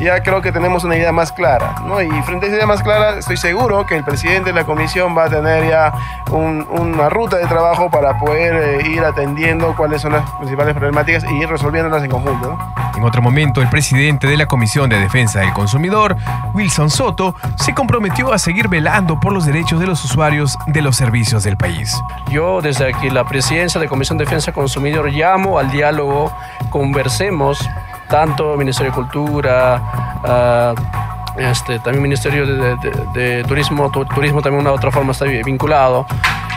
ya 0.00 0.22
creo 0.22 0.40
que 0.42 0.52
tenemos 0.52 0.84
una 0.84 0.96
idea 0.96 1.12
más 1.12 1.32
clara. 1.32 1.76
¿no? 1.84 2.02
Y 2.02 2.08
frente 2.22 2.46
a 2.46 2.48
esa 2.48 2.56
idea 2.56 2.66
más 2.66 2.82
clara, 2.82 3.18
estoy 3.18 3.36
seguro 3.36 3.86
que 3.86 3.96
el 3.96 4.04
presidente 4.04 4.50
de 4.50 4.54
la 4.54 4.64
comisión 4.64 5.16
va 5.16 5.24
a 5.24 5.30
tener 5.30 5.68
ya 5.68 5.92
una 6.30 7.08
ruta 7.08 7.36
de 7.36 7.46
trabajo 7.46 7.90
para 7.90 8.18
poder 8.18 8.80
eh, 8.80 8.88
ir 8.88 9.04
atendiendo 9.04 9.74
cuáles 9.76 10.02
son 10.02 10.12
las 10.12 10.28
principales 10.32 10.74
problemáticas 10.74 11.24
y 11.24 11.34
ir 11.36 11.48
resolviéndolas 11.48 12.02
en 12.02 12.10
conjunto. 12.10 12.58
En 12.96 13.04
otro 13.04 13.22
momento, 13.22 13.62
el 13.62 13.68
presidente 13.68 14.26
de 14.26 14.36
la 14.36 14.46
Comisión 14.46 14.90
de 14.90 14.98
Defensa 14.98 15.40
del 15.40 15.52
Consumidor, 15.52 16.16
Wilson 16.52 16.90
Soto, 16.90 17.34
se 17.56 17.72
comprometió 17.72 18.32
a 18.32 18.38
seguir 18.38 18.68
velando 18.68 19.20
por 19.20 19.32
los 19.32 19.46
derechos 19.46 19.78
de 19.78 19.86
los 19.86 20.04
usuarios 20.04 20.58
de 20.66 20.82
los 20.82 20.96
servicios 20.96 21.44
del 21.44 21.56
país. 21.56 21.96
Yo 22.30 22.60
desde 22.60 22.88
aquí, 22.88 23.08
la 23.10 23.24
presidencia 23.24 23.80
de 23.80 23.86
Comisión 23.86 24.18
de 24.18 24.24
Defensa 24.24 24.46
del 24.46 24.54
Consumidor, 24.54 25.10
al 25.58 25.70
diálogo, 25.70 26.32
conversemos 26.70 27.58
tanto 28.08 28.56
Ministerio 28.56 28.92
de 28.92 28.96
Cultura, 28.96 29.82
uh, 30.24 31.17
este, 31.38 31.78
también 31.78 32.02
Ministerio 32.02 32.46
de, 32.46 33.44
Turismo, 33.46 33.90
Turismo 33.90 34.42
también 34.42 34.64
de 34.64 34.70
una 34.70 34.72
otra 34.72 34.90
forma 34.90 35.12
está 35.12 35.24
vinculado, 35.24 36.06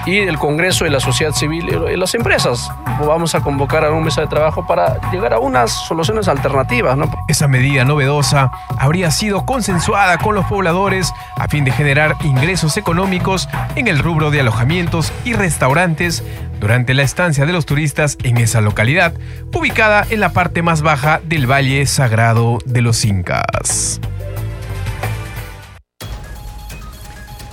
y 0.06 0.18
el 0.18 0.38
Congreso 0.38 0.86
y 0.86 0.90
la 0.90 1.00
sociedad 1.00 1.32
civil 1.32 1.70
y 1.92 1.96
las 1.96 2.14
empresas. 2.16 2.70
Vamos 3.06 3.36
a 3.36 3.42
convocar 3.42 3.86
a 3.86 3.92
una 3.92 4.06
mesa 4.06 4.22
de 4.22 4.28
trabajo 4.28 4.66
para 4.66 5.00
llegar 5.12 5.34
a 5.34 5.40
unas 5.40 5.72
soluciones 5.72 6.28
alternativas. 6.28 6.98
Esa 7.28 7.48
medida 7.48 7.86
novedosa 7.86 8.52
habría 8.78 9.12
sido 9.12 9.46
consensuada 9.46 10.18
con 10.18 10.36
los 10.36 10.46
pobladores 10.46 11.14
a 11.36 11.48
fin 11.48 11.64
de 11.64 11.72
generar 11.72 12.16
ingresos 12.24 12.78
económicos 12.78 13.48
en 13.76 13.88
el 13.88 14.00
rubro 14.00 14.32
de 14.32 14.40
alojamientos 14.42 15.14
y 15.26 15.34
restaurantes 15.34 16.24
durante 16.60 16.94
la 16.94 17.04
estancia 17.04 17.46
de 17.46 17.54
los 17.54 17.66
turistas 17.66 18.18
en 18.24 18.38
esa 18.38 18.62
localidad, 18.62 19.14
ubicada 19.54 20.06
en 20.10 20.20
la 20.20 20.30
parte 20.30 20.62
más 20.62 20.82
baja 20.82 21.20
del 21.24 21.50
Valle 21.50 21.86
Sagrado 21.88 22.60
de 22.66 22.82
los 22.82 23.04
Incas. 23.04 24.00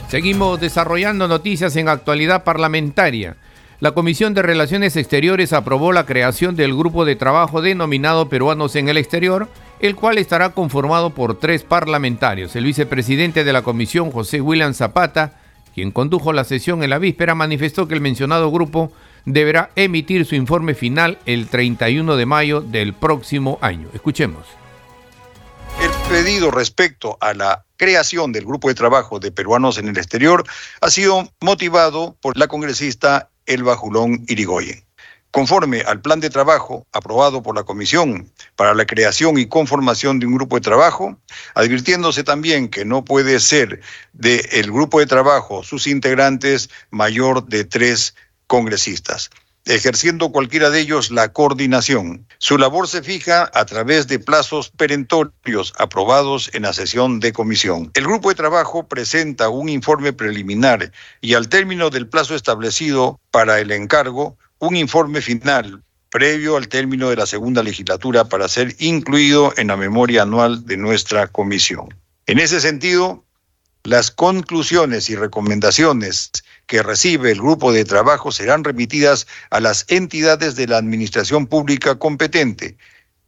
Seguimos 0.08 0.58
desarrollando 0.58 1.28
noticias 1.28 1.76
en 1.76 1.86
actualidad 1.86 2.42
parlamentaria. 2.42 3.36
La 3.78 3.92
Comisión 3.92 4.32
de 4.32 4.40
Relaciones 4.40 4.96
Exteriores 4.96 5.52
aprobó 5.52 5.92
la 5.92 6.06
creación 6.06 6.56
del 6.56 6.74
grupo 6.74 7.04
de 7.04 7.14
trabajo 7.14 7.60
denominado 7.60 8.30
Peruanos 8.30 8.74
en 8.76 8.88
el 8.88 8.96
Exterior, 8.96 9.48
el 9.80 9.96
cual 9.96 10.16
estará 10.16 10.54
conformado 10.54 11.10
por 11.10 11.38
tres 11.38 11.62
parlamentarios. 11.62 12.56
El 12.56 12.64
vicepresidente 12.64 13.44
de 13.44 13.52
la 13.52 13.60
comisión, 13.60 14.10
José 14.10 14.40
William 14.40 14.72
Zapata, 14.72 15.34
quien 15.74 15.90
condujo 15.90 16.32
la 16.32 16.44
sesión 16.44 16.82
en 16.82 16.88
la 16.88 16.98
víspera, 16.98 17.34
manifestó 17.34 17.86
que 17.86 17.94
el 17.94 18.00
mencionado 18.00 18.50
grupo 18.50 18.90
deberá 19.26 19.70
emitir 19.76 20.24
su 20.24 20.34
informe 20.36 20.74
final 20.74 21.18
el 21.26 21.48
31 21.48 22.16
de 22.16 22.26
mayo 22.26 22.62
del 22.62 22.94
próximo 22.94 23.58
año. 23.60 23.88
Escuchemos. 23.92 24.57
El 26.18 26.24
pedido 26.24 26.50
respecto 26.50 27.16
a 27.20 27.32
la 27.32 27.64
creación 27.76 28.32
del 28.32 28.44
grupo 28.44 28.66
de 28.66 28.74
trabajo 28.74 29.20
de 29.20 29.30
peruanos 29.30 29.78
en 29.78 29.86
el 29.86 29.96
exterior 29.96 30.44
ha 30.80 30.90
sido 30.90 31.32
motivado 31.40 32.16
por 32.20 32.36
la 32.36 32.48
congresista 32.48 33.30
Elba 33.46 33.76
Julón 33.76 34.24
Irigoyen. 34.26 34.84
Conforme 35.30 35.82
al 35.82 36.00
plan 36.00 36.18
de 36.18 36.28
trabajo 36.28 36.88
aprobado 36.92 37.40
por 37.44 37.54
la 37.54 37.62
Comisión 37.62 38.32
para 38.56 38.74
la 38.74 38.84
creación 38.84 39.38
y 39.38 39.46
conformación 39.46 40.18
de 40.18 40.26
un 40.26 40.34
grupo 40.34 40.56
de 40.56 40.62
trabajo, 40.62 41.16
advirtiéndose 41.54 42.24
también 42.24 42.68
que 42.68 42.84
no 42.84 43.04
puede 43.04 43.38
ser 43.38 43.80
del 44.12 44.72
grupo 44.72 44.98
de 44.98 45.06
trabajo 45.06 45.62
sus 45.62 45.86
integrantes 45.86 46.68
mayor 46.90 47.46
de 47.46 47.62
tres 47.62 48.16
congresistas 48.48 49.30
ejerciendo 49.64 50.30
cualquiera 50.30 50.70
de 50.70 50.80
ellos 50.80 51.10
la 51.10 51.32
coordinación. 51.32 52.26
Su 52.38 52.58
labor 52.58 52.88
se 52.88 53.02
fija 53.02 53.50
a 53.52 53.64
través 53.66 54.06
de 54.06 54.18
plazos 54.18 54.70
perentorios 54.70 55.72
aprobados 55.78 56.50
en 56.54 56.62
la 56.62 56.72
sesión 56.72 57.20
de 57.20 57.32
comisión. 57.32 57.90
El 57.94 58.04
grupo 58.04 58.30
de 58.30 58.34
trabajo 58.34 58.88
presenta 58.88 59.48
un 59.48 59.68
informe 59.68 60.12
preliminar 60.12 60.92
y 61.20 61.34
al 61.34 61.48
término 61.48 61.90
del 61.90 62.08
plazo 62.08 62.34
establecido 62.34 63.20
para 63.30 63.60
el 63.60 63.70
encargo, 63.70 64.38
un 64.58 64.76
informe 64.76 65.20
final 65.20 65.82
previo 66.10 66.56
al 66.56 66.68
término 66.68 67.10
de 67.10 67.16
la 67.16 67.26
segunda 67.26 67.62
legislatura 67.62 68.24
para 68.24 68.48
ser 68.48 68.74
incluido 68.78 69.52
en 69.56 69.68
la 69.68 69.76
memoria 69.76 70.22
anual 70.22 70.64
de 70.64 70.76
nuestra 70.76 71.26
comisión. 71.26 71.88
En 72.26 72.38
ese 72.38 72.60
sentido, 72.60 73.24
las 73.84 74.10
conclusiones 74.10 75.08
y 75.10 75.16
recomendaciones 75.16 76.30
que 76.68 76.82
recibe 76.82 77.32
el 77.32 77.40
grupo 77.40 77.72
de 77.72 77.84
trabajo 77.84 78.30
serán 78.30 78.62
remitidas 78.62 79.26
a 79.50 79.58
las 79.58 79.86
entidades 79.88 80.54
de 80.54 80.68
la 80.68 80.76
Administración 80.76 81.46
Pública 81.46 81.98
competente, 81.98 82.76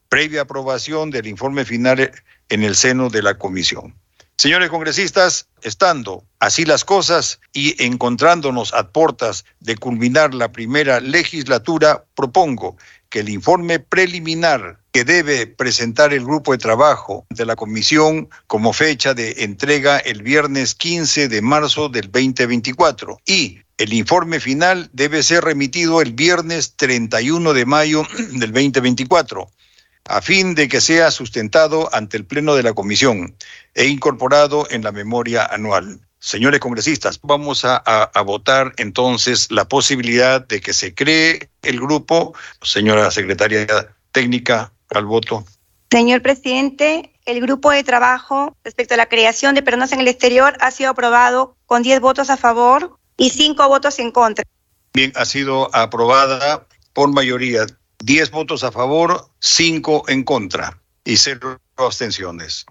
previa 0.08 0.42
aprobación 0.42 1.10
del 1.10 1.26
informe 1.26 1.64
final 1.64 2.12
en 2.50 2.62
el 2.62 2.76
seno 2.76 3.08
de 3.08 3.22
la 3.22 3.38
Comisión. 3.38 3.96
Señores 4.36 4.70
congresistas, 4.70 5.48
estando 5.62 6.24
así 6.38 6.64
las 6.64 6.84
cosas 6.84 7.40
y 7.52 7.82
encontrándonos 7.82 8.72
a 8.74 8.88
puertas 8.88 9.44
de 9.60 9.76
culminar 9.76 10.34
la 10.34 10.52
primera 10.52 11.00
legislatura, 11.00 12.04
propongo 12.14 12.76
que 13.10 13.20
el 13.20 13.28
informe 13.28 13.80
preliminar 13.80 14.78
que 14.92 15.04
debe 15.04 15.46
presentar 15.46 16.12
el 16.12 16.24
grupo 16.24 16.52
de 16.52 16.58
trabajo 16.58 17.26
de 17.28 17.44
la 17.44 17.56
comisión 17.56 18.30
como 18.46 18.72
fecha 18.72 19.14
de 19.14 19.44
entrega 19.44 19.98
el 19.98 20.22
viernes 20.22 20.74
15 20.74 21.28
de 21.28 21.42
marzo 21.42 21.88
del 21.88 22.10
2024 22.10 23.20
y 23.26 23.58
el 23.76 23.92
informe 23.92 24.40
final 24.40 24.88
debe 24.92 25.22
ser 25.22 25.44
remitido 25.44 26.00
el 26.00 26.12
viernes 26.12 26.76
31 26.76 27.52
de 27.52 27.66
mayo 27.66 28.04
del 28.32 28.52
2024 28.52 29.50
a 30.04 30.22
fin 30.22 30.54
de 30.54 30.68
que 30.68 30.80
sea 30.80 31.10
sustentado 31.10 31.88
ante 31.94 32.16
el 32.16 32.24
Pleno 32.24 32.54
de 32.54 32.62
la 32.62 32.72
Comisión 32.72 33.36
e 33.74 33.86
incorporado 33.86 34.66
en 34.70 34.82
la 34.82 34.92
memoria 34.92 35.44
anual. 35.46 36.00
Señores 36.20 36.60
congresistas, 36.60 37.18
vamos 37.22 37.64
a, 37.64 37.76
a, 37.76 38.22
votar 38.22 38.74
entonces 38.76 39.50
la 39.50 39.66
posibilidad 39.66 40.46
de 40.46 40.60
que 40.60 40.74
se 40.74 40.94
cree 40.94 41.48
el 41.62 41.80
grupo. 41.80 42.34
Señora 42.60 43.10
secretaria 43.10 43.66
técnica, 44.12 44.70
al 44.90 45.06
voto. 45.06 45.44
Señor 45.90 46.22
presidente, 46.22 47.12
el 47.24 47.40
grupo 47.40 47.70
de 47.70 47.82
trabajo 47.84 48.56
respecto 48.64 48.94
a 48.94 48.96
la 48.96 49.08
creación 49.08 49.54
de 49.54 49.62
personas 49.62 49.92
en 49.92 50.00
el 50.00 50.08
exterior 50.08 50.56
ha 50.60 50.70
sido 50.70 50.90
aprobado 50.90 51.56
con 51.66 51.82
10 51.82 52.00
votos 52.00 52.30
a 52.30 52.36
favor 52.36 52.98
y 53.16 53.30
5 53.30 53.68
votos 53.68 53.98
en 53.98 54.12
contra. 54.12 54.44
Bien, 54.92 55.12
ha 55.16 55.24
sido 55.24 55.74
aprobada 55.74 56.66
por 56.92 57.10
mayoría. 57.10 57.66
10 58.04 58.30
votos 58.30 58.64
a 58.64 58.72
favor, 58.72 59.28
5 59.40 60.04
en 60.08 60.24
contra 60.24 60.80
y 61.04 61.16
0 61.16 61.60
abstenciones. 61.76 62.66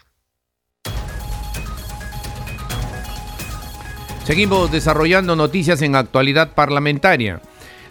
Seguimos 4.30 4.72
desarrollando 4.72 5.36
noticias 5.36 5.82
en 5.82 5.96
actualidad 5.96 6.54
parlamentaria. 6.54 7.42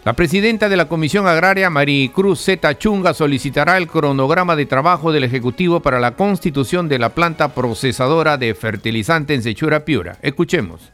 La 0.05 0.13
presidenta 0.13 0.69
de 0.69 0.77
la 0.77 0.87
Comisión 0.87 1.27
Agraria, 1.27 1.69
Maricruz 1.69 2.45
Zeta 2.45 2.77
Chunga, 2.77 3.13
solicitará 3.13 3.75
el 3.75 3.89
cronograma 3.89 4.55
de 4.55 4.65
trabajo 4.65 5.11
del 5.11 5.25
Ejecutivo 5.25 5.81
para 5.81 5.99
la 5.99 6.11
constitución 6.11 6.87
de 6.87 6.97
la 6.97 7.09
planta 7.09 7.49
procesadora 7.49 8.37
de 8.37 8.55
fertilizante 8.55 9.33
en 9.33 9.43
Sechura 9.43 9.83
Piura. 9.83 10.17
Escuchemos. 10.21 10.93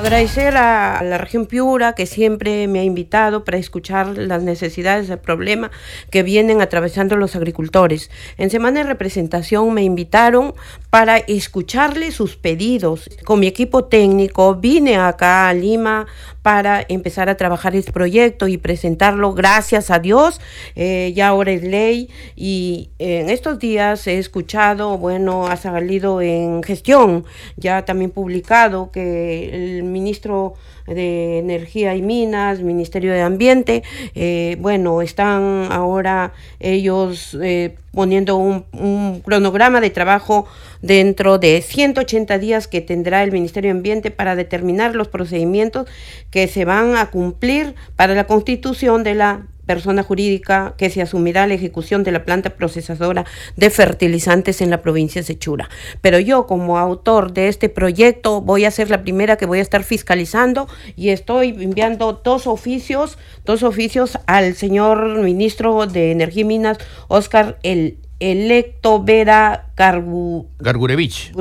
Agradecer 0.00 0.56
a 0.56 1.02
la 1.02 1.18
región 1.18 1.44
Piura 1.44 1.92
que 1.92 2.06
siempre 2.06 2.66
me 2.68 2.80
ha 2.80 2.84
invitado 2.84 3.44
para 3.44 3.58
escuchar 3.58 4.16
las 4.16 4.42
necesidades 4.42 5.08
del 5.08 5.18
problema 5.18 5.70
que 6.10 6.22
vienen 6.22 6.62
atravesando 6.62 7.16
los 7.16 7.36
agricultores. 7.36 8.10
En 8.38 8.48
semana 8.48 8.80
de 8.80 8.86
representación 8.86 9.74
me 9.74 9.82
invitaron 9.82 10.54
para 10.88 11.18
escucharle 11.18 12.12
sus 12.12 12.36
pedidos. 12.36 13.10
Con 13.26 13.40
mi 13.40 13.46
equipo 13.46 13.84
técnico 13.84 14.54
vine 14.54 14.96
acá 14.96 15.50
a 15.50 15.52
Lima 15.52 16.06
para 16.42 16.84
empezar 16.88 17.28
a 17.28 17.36
trabajar 17.36 17.74
este 17.74 17.92
proyecto 17.92 18.48
y 18.48 18.56
presentarlo. 18.56 19.34
Gracias 19.34 19.90
a 19.90 19.98
Dios, 19.98 20.40
eh, 20.76 21.12
ya 21.14 21.28
ahora 21.28 21.52
es 21.52 21.62
ley 21.62 22.08
y 22.36 22.90
en 22.98 23.30
estos 23.30 23.58
días 23.58 24.06
he 24.06 24.18
escuchado, 24.18 24.98
bueno, 24.98 25.46
ha 25.46 25.56
salido 25.56 26.20
en 26.20 26.62
gestión, 26.62 27.24
ya 27.56 27.84
también 27.84 28.10
publicado 28.10 28.90
que 28.90 29.76
el 29.76 29.82
ministro 29.82 30.54
de 30.94 31.38
Energía 31.38 31.94
y 31.94 32.02
Minas, 32.02 32.60
Ministerio 32.60 33.12
de 33.12 33.22
Ambiente, 33.22 33.82
eh, 34.14 34.56
bueno, 34.60 35.02
están 35.02 35.68
ahora 35.70 36.32
ellos 36.58 37.36
eh, 37.40 37.76
poniendo 37.92 38.36
un, 38.36 38.64
un, 38.72 39.20
cronograma 39.20 39.80
de 39.80 39.90
trabajo 39.90 40.46
dentro 40.80 41.38
de 41.38 41.60
180 41.62 42.38
días 42.38 42.68
que 42.68 42.80
tendrá 42.80 43.22
el 43.22 43.32
Ministerio 43.32 43.72
de 43.72 43.78
Ambiente 43.78 44.10
para 44.10 44.36
determinar 44.36 44.94
los 44.94 45.08
procedimientos 45.08 45.88
que 46.30 46.48
se 46.48 46.64
van 46.64 46.96
a 46.96 47.10
cumplir 47.10 47.74
para 47.96 48.14
la 48.14 48.24
constitución 48.24 49.02
de 49.04 49.14
la 49.14 49.46
persona 49.70 50.02
jurídica 50.02 50.74
que 50.76 50.90
se 50.90 51.00
asumirá 51.00 51.46
la 51.46 51.54
ejecución 51.54 52.02
de 52.02 52.10
la 52.10 52.24
planta 52.24 52.50
procesadora 52.50 53.24
de 53.54 53.70
fertilizantes 53.70 54.60
en 54.62 54.68
la 54.68 54.82
provincia 54.82 55.20
de 55.20 55.26
Sechura. 55.26 55.68
Pero 56.00 56.18
yo 56.18 56.48
como 56.48 56.76
autor 56.76 57.32
de 57.32 57.46
este 57.46 57.68
proyecto 57.68 58.40
voy 58.40 58.64
a 58.64 58.72
ser 58.72 58.90
la 58.90 59.02
primera 59.02 59.36
que 59.36 59.46
voy 59.46 59.60
a 59.60 59.62
estar 59.62 59.84
fiscalizando 59.84 60.66
y 60.96 61.10
estoy 61.10 61.50
enviando 61.50 62.20
dos 62.24 62.48
oficios, 62.48 63.16
dos 63.44 63.62
oficios 63.62 64.18
al 64.26 64.56
señor 64.56 65.22
ministro 65.22 65.86
de 65.86 66.10
Energía 66.10 66.40
y 66.40 66.46
Minas, 66.46 66.78
Oscar 67.06 67.60
el 67.62 67.98
Electo 68.18 69.02
Vera 69.02 69.69
Gargu, 69.80 70.46
Gargurevich. 70.58 71.32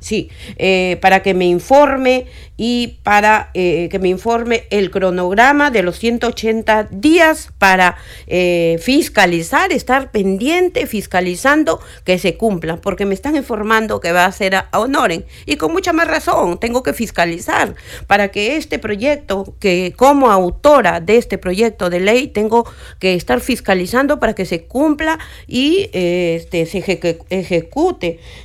Sí, 0.00 0.30
eh, 0.56 0.98
para 1.00 1.22
que 1.22 1.32
me 1.32 1.46
informe 1.46 2.26
y 2.56 2.98
para 3.04 3.50
eh, 3.54 3.88
que 3.88 4.00
me 4.00 4.08
informe 4.08 4.64
el 4.70 4.90
cronograma 4.90 5.70
de 5.70 5.84
los 5.84 5.98
180 5.98 6.88
días 6.90 7.50
para 7.58 7.96
eh, 8.26 8.78
fiscalizar, 8.80 9.70
estar 9.70 10.10
pendiente, 10.10 10.86
fiscalizando 10.86 11.80
que 12.04 12.18
se 12.18 12.36
cumpla, 12.36 12.80
porque 12.80 13.06
me 13.06 13.14
están 13.14 13.36
informando 13.36 14.00
que 14.00 14.10
va 14.10 14.24
a 14.24 14.32
ser 14.32 14.56
a, 14.56 14.68
a 14.72 14.80
Honoren 14.80 15.24
y 15.46 15.54
con 15.54 15.72
mucha 15.72 15.92
más 15.92 16.08
razón 16.08 16.58
tengo 16.58 16.82
que 16.82 16.92
fiscalizar 16.92 17.76
para 18.08 18.28
que 18.28 18.56
este 18.56 18.80
proyecto, 18.80 19.54
que 19.60 19.94
como 19.96 20.32
autora 20.32 21.00
de 21.00 21.16
este 21.16 21.38
proyecto 21.38 21.90
de 21.90 22.00
ley, 22.00 22.26
tengo 22.26 22.68
que 22.98 23.14
estar 23.14 23.40
fiscalizando 23.40 24.18
para 24.18 24.34
que 24.34 24.46
se 24.46 24.64
cumpla 24.64 25.20
y 25.46 25.90
este, 25.92 26.66
se 26.66 26.78
ejeque, 26.78 27.18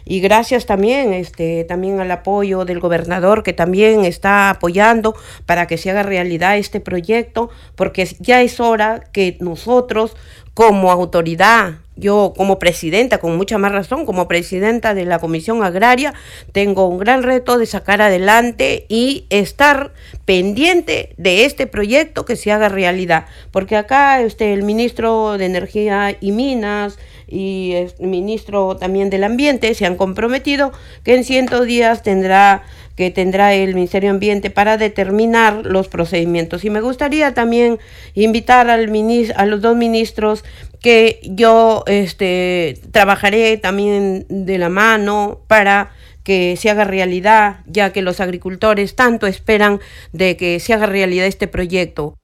Y 0.05 0.19
gracias 0.19 0.65
también 0.65 1.13
este, 1.13 1.63
también 1.63 1.99
al 1.99 2.11
apoyo 2.11 2.65
del 2.65 2.79
gobernador 2.79 3.43
que 3.43 3.53
también 3.53 4.05
está 4.05 4.49
apoyando 4.49 5.15
para 5.45 5.67
que 5.67 5.77
se 5.77 5.89
haga 5.89 6.03
realidad 6.03 6.57
este 6.57 6.79
proyecto, 6.79 7.49
porque 7.75 8.07
ya 8.19 8.41
es 8.41 8.59
hora 8.59 9.03
que 9.11 9.37
nosotros 9.39 10.15
como 10.53 10.91
autoridad, 10.91 11.79
yo 11.95 12.33
como 12.35 12.59
presidenta, 12.59 13.17
con 13.17 13.35
mucha 13.37 13.57
más 13.57 13.71
razón, 13.71 14.05
como 14.05 14.27
presidenta 14.27 14.93
de 14.93 15.05
la 15.05 15.19
Comisión 15.19 15.63
Agraria, 15.63 16.13
tengo 16.51 16.87
un 16.87 16.99
gran 16.99 17.23
reto 17.23 17.57
de 17.57 17.65
sacar 17.65 18.01
adelante 18.01 18.85
y 18.87 19.25
estar 19.29 19.93
pendiente 20.25 21.13
de 21.17 21.45
este 21.45 21.65
proyecto 21.65 22.25
que 22.25 22.35
se 22.35 22.51
haga 22.51 22.69
realidad. 22.69 23.25
Porque 23.51 23.75
acá 23.75 24.21
este, 24.21 24.53
el 24.53 24.63
ministro 24.63 25.37
de 25.37 25.45
Energía 25.45 26.15
y 26.19 26.31
Minas, 26.31 26.99
y 27.33 27.73
el 27.73 28.07
ministro 28.07 28.77
también 28.77 29.09
del 29.09 29.23
Ambiente 29.23 29.73
se 29.73 29.85
han 29.85 29.95
comprometido 29.95 30.71
que 31.03 31.15
en 31.15 31.23
100 31.23 31.65
días 31.65 32.03
tendrá 32.03 32.63
que 32.95 33.09
tendrá 33.09 33.55
el 33.55 33.73
Ministerio 33.73 34.09
de 34.09 34.15
Ambiente 34.15 34.51
para 34.51 34.77
determinar 34.77 35.65
los 35.65 35.87
procedimientos. 35.87 36.63
Y 36.63 36.69
me 36.69 36.79
gustaría 36.79 37.33
también 37.33 37.79
invitar 38.13 38.69
al 38.69 38.93
a 39.35 39.45
los 39.47 39.61
dos 39.61 39.75
ministros 39.75 40.43
que 40.79 41.19
yo 41.23 41.83
este, 41.87 42.77
trabajaré 42.91 43.57
también 43.57 44.25
de 44.29 44.59
la 44.59 44.69
mano 44.69 45.39
para 45.47 45.91
que 46.23 46.55
se 46.57 46.69
haga 46.69 46.83
realidad, 46.83 47.61
ya 47.65 47.91
que 47.91 48.01
los 48.01 48.19
agricultores 48.19 48.95
tanto 48.95 49.25
esperan 49.25 49.79
de 50.11 50.37
que 50.37 50.59
se 50.59 50.73
haga 50.73 50.85
realidad 50.85 51.25
este 51.25 51.47
proyecto. 51.47 52.15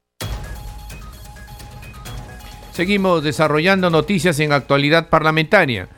Seguimos 2.80 3.26
desarrollando 3.26 3.90
noticias 3.90 4.40
en 4.40 4.54
actualidad 4.54 5.10
parlamentaria. 5.10 5.90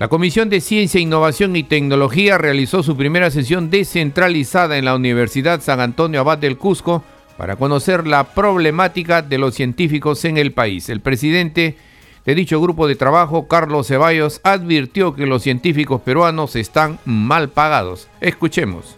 La 0.00 0.08
Comisión 0.08 0.48
de 0.50 0.60
Ciencia, 0.60 1.00
Innovación 1.00 1.54
y 1.54 1.62
Tecnología 1.62 2.36
realizó 2.36 2.82
su 2.82 2.96
primera 2.96 3.30
sesión 3.30 3.70
descentralizada 3.70 4.76
en 4.76 4.86
la 4.86 4.96
Universidad 4.96 5.60
San 5.60 5.78
Antonio 5.78 6.18
Abad 6.18 6.38
del 6.38 6.58
Cusco 6.58 7.04
para 7.36 7.54
conocer 7.54 8.08
la 8.08 8.24
problemática 8.24 9.22
de 9.22 9.38
los 9.38 9.54
científicos 9.54 10.24
en 10.24 10.36
el 10.36 10.50
país. 10.50 10.88
El 10.88 11.00
presidente 11.00 11.76
de 12.24 12.34
dicho 12.34 12.60
grupo 12.60 12.88
de 12.88 12.96
trabajo, 12.96 13.46
Carlos 13.46 13.86
Ceballos, 13.86 14.40
advirtió 14.42 15.14
que 15.14 15.26
los 15.26 15.44
científicos 15.44 16.00
peruanos 16.00 16.56
están 16.56 16.98
mal 17.04 17.50
pagados. 17.50 18.08
Escuchemos 18.20 18.96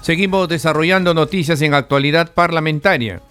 Seguimos 0.03 0.47
desarrollando 0.47 1.15
noticias 1.15 1.59
en 1.63 1.73
actualidad 1.73 2.35
parlamentaria. 2.35 3.23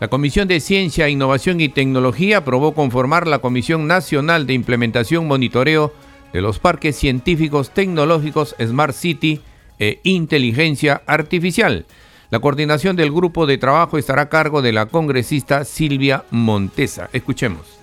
La 0.00 0.08
Comisión 0.08 0.48
de 0.48 0.60
Ciencia, 0.60 1.10
Innovación 1.10 1.60
y 1.60 1.68
Tecnología 1.68 2.38
aprobó 2.38 2.72
conformar 2.72 3.26
la 3.26 3.40
Comisión 3.40 3.86
Nacional 3.86 4.46
de 4.46 4.54
Implementación 4.54 5.28
Monitoreo 5.28 5.92
de 6.32 6.40
los 6.40 6.58
Parques 6.58 6.96
Científicos 6.96 7.68
Tecnológicos 7.74 8.56
Smart 8.58 8.94
City 8.94 9.42
e 9.78 10.00
Inteligencia 10.02 11.02
Artificial. 11.06 11.84
La 12.30 12.38
coordinación 12.38 12.96
del 12.96 13.12
grupo 13.12 13.44
de 13.44 13.58
trabajo 13.58 13.98
estará 13.98 14.22
a 14.22 14.28
cargo 14.30 14.62
de 14.62 14.72
la 14.72 14.86
congresista 14.86 15.66
Silvia 15.66 16.24
Montesa. 16.30 17.10
Escuchemos 17.12 17.79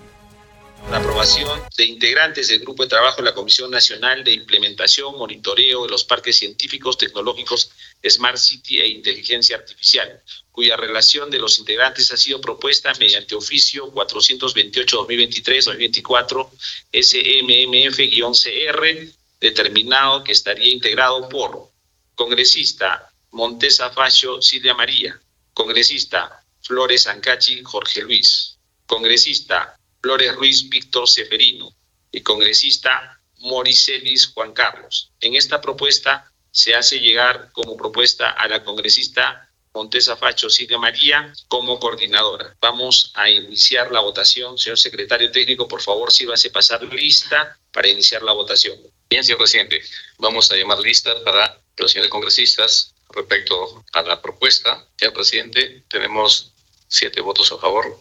la 0.90 0.98
aprobación 0.98 1.62
de 1.76 1.84
integrantes 1.84 2.48
del 2.48 2.60
Grupo 2.60 2.82
de 2.82 2.88
Trabajo 2.88 3.18
de 3.18 3.24
la 3.24 3.34
Comisión 3.34 3.70
Nacional 3.70 4.24
de 4.24 4.32
Implementación, 4.32 5.18
Monitoreo 5.18 5.82
de 5.82 5.90
los 5.90 6.04
Parques 6.04 6.38
Científicos, 6.38 6.96
Tecnológicos, 6.96 7.70
Smart 8.08 8.38
City 8.38 8.80
e 8.80 8.88
Inteligencia 8.88 9.56
Artificial, 9.56 10.22
cuya 10.50 10.78
relación 10.78 11.30
de 11.30 11.38
los 11.38 11.58
integrantes 11.58 12.10
ha 12.10 12.16
sido 12.16 12.40
propuesta 12.40 12.94
mediante 12.98 13.34
oficio 13.34 13.92
428-2023-2024 13.92 16.48
SMMF-CR, 16.92 19.12
determinado 19.40 20.24
que 20.24 20.32
estaría 20.32 20.72
integrado 20.72 21.28
por 21.28 21.68
congresista 22.14 23.12
Montesa 23.30 23.90
Facio 23.90 24.40
Silvia 24.40 24.72
María, 24.74 25.20
congresista 25.52 26.42
Flores 26.62 27.06
Ancachi 27.06 27.62
Jorge 27.62 28.00
Luis, 28.02 28.56
congresista 28.86 29.77
Flores 30.00 30.34
Ruiz 30.36 30.68
Víctor 30.68 31.08
Seferino 31.08 31.74
y 32.12 32.22
congresista 32.22 33.20
Moricelis 33.38 34.28
Juan 34.28 34.52
Carlos. 34.52 35.10
En 35.20 35.34
esta 35.34 35.60
propuesta 35.60 36.32
se 36.50 36.74
hace 36.74 37.00
llegar 37.00 37.50
como 37.52 37.76
propuesta 37.76 38.30
a 38.30 38.48
la 38.48 38.64
congresista 38.64 39.48
Montesa 39.74 40.16
Facho 40.16 40.50
Silvia 40.50 40.78
María 40.78 41.32
como 41.48 41.78
coordinadora. 41.78 42.56
Vamos 42.60 43.12
a 43.14 43.28
iniciar 43.28 43.92
la 43.92 44.00
votación. 44.00 44.58
Señor 44.58 44.78
secretario 44.78 45.30
técnico, 45.30 45.68
por 45.68 45.82
favor, 45.82 46.12
sírvase 46.12 46.50
pasar 46.50 46.82
lista 46.82 47.58
para 47.72 47.88
iniciar 47.88 48.22
la 48.22 48.32
votación. 48.32 48.78
Bien, 49.08 49.22
señor 49.22 49.38
presidente, 49.38 49.82
vamos 50.18 50.50
a 50.50 50.56
llamar 50.56 50.78
lista 50.78 51.14
para 51.22 51.60
los 51.76 51.92
señores 51.92 52.10
congresistas 52.10 52.94
respecto 53.10 53.84
a 53.92 54.02
la 54.02 54.20
propuesta. 54.20 54.86
Señor 54.96 55.14
presidente, 55.14 55.84
tenemos 55.88 56.52
siete 56.88 57.20
votos 57.20 57.52
a 57.52 57.58
favor, 57.58 58.00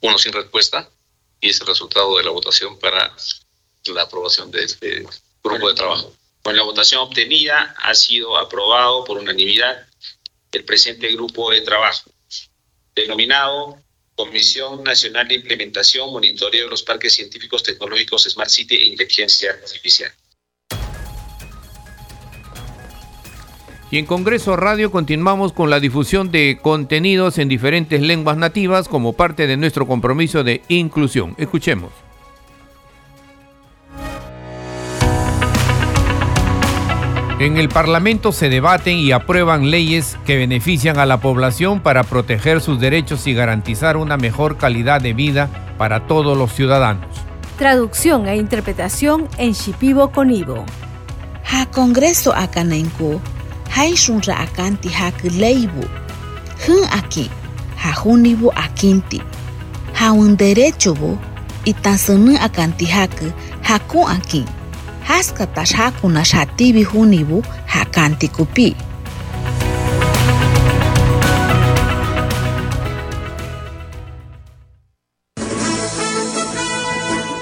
uno 0.00 0.18
sin 0.18 0.32
respuesta 0.32 0.88
y 1.40 1.50
es 1.50 1.60
el 1.60 1.66
resultado 1.66 2.16
de 2.18 2.24
la 2.24 2.30
votación 2.30 2.78
para 2.78 3.14
la 3.86 4.02
aprobación 4.02 4.50
de 4.50 4.64
este 4.64 5.06
grupo 5.42 5.68
de 5.68 5.74
trabajo. 5.74 6.14
Con 6.42 6.56
la 6.56 6.62
votación 6.62 7.00
obtenida 7.00 7.74
ha 7.78 7.94
sido 7.94 8.36
aprobado 8.36 9.04
por 9.04 9.18
unanimidad 9.18 9.86
el 10.52 10.64
presente 10.64 11.08
grupo 11.12 11.50
de 11.50 11.60
trabajo, 11.60 12.10
denominado 12.94 13.80
Comisión 14.14 14.82
Nacional 14.84 15.28
de 15.28 15.36
Implementación, 15.36 16.12
Monitoreo 16.12 16.64
de 16.64 16.70
los 16.70 16.82
Parques 16.82 17.14
Científicos 17.14 17.62
Tecnológicos 17.62 18.24
Smart 18.24 18.50
City 18.50 18.76
e 18.76 18.84
Inteligencia 18.84 19.52
Artificial. 19.52 20.12
Y 23.90 23.98
en 23.98 24.06
Congreso 24.06 24.54
Radio 24.54 24.92
continuamos 24.92 25.52
con 25.52 25.68
la 25.68 25.80
difusión 25.80 26.30
de 26.30 26.60
contenidos 26.62 27.38
en 27.38 27.48
diferentes 27.48 28.00
lenguas 28.00 28.36
nativas 28.36 28.86
como 28.86 29.14
parte 29.14 29.48
de 29.48 29.56
nuestro 29.56 29.86
compromiso 29.86 30.44
de 30.44 30.62
inclusión. 30.68 31.34
Escuchemos. 31.38 31.90
En 37.40 37.56
el 37.56 37.68
Parlamento 37.68 38.32
se 38.32 38.48
debaten 38.48 38.98
y 38.98 39.12
aprueban 39.12 39.70
leyes 39.70 40.18
que 40.24 40.36
benefician 40.36 40.98
a 40.98 41.06
la 41.06 41.20
población 41.20 41.80
para 41.80 42.04
proteger 42.04 42.60
sus 42.60 42.78
derechos 42.78 43.26
y 43.26 43.34
garantizar 43.34 43.96
una 43.96 44.18
mejor 44.18 44.56
calidad 44.56 45.00
de 45.00 45.14
vida 45.14 45.48
para 45.78 46.06
todos 46.06 46.36
los 46.36 46.52
ciudadanos. 46.52 47.06
Traducción 47.58 48.28
e 48.28 48.36
interpretación 48.36 49.26
en 49.38 49.52
Shipibo 49.52 50.12
Conibo. 50.12 50.64
Ha 51.50 51.66
Congreso 51.66 52.34
Akanenku 52.36 53.20
hay 53.70 53.96
sunra 53.96 54.34
akanti 54.42 54.88
hak 54.88 55.24
leibu. 55.38 55.84
Hun 56.66 56.84
aki, 56.90 57.30
ha 57.76 57.92
hunibu 58.02 58.50
akinti. 58.54 59.20
Ha 59.94 60.12
un 60.12 60.36
derecho 60.36 60.94
bu, 60.94 61.18
itasunu 61.64 62.36
akanti 62.40 62.86
hak 62.86 63.22
haku 63.62 64.06
aki. 64.08 64.44
Haska 65.04 65.46
tas 65.46 65.72
hakuna 65.72 66.24
shatibi 66.24 66.82
hunibu 66.82 67.42
hakanti 67.66 68.28
kupi. 68.28 68.76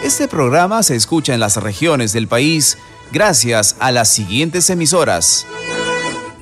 Este 0.04 0.26
programa 0.26 0.82
se 0.82 0.96
escucha 0.96 1.34
en 1.34 1.40
las 1.40 1.56
regiones 1.56 2.12
del 2.12 2.26
país 2.26 2.78
gracias 3.12 3.76
a 3.78 3.92
las 3.92 4.08
siguientes 4.08 4.70
emisoras. 4.70 5.46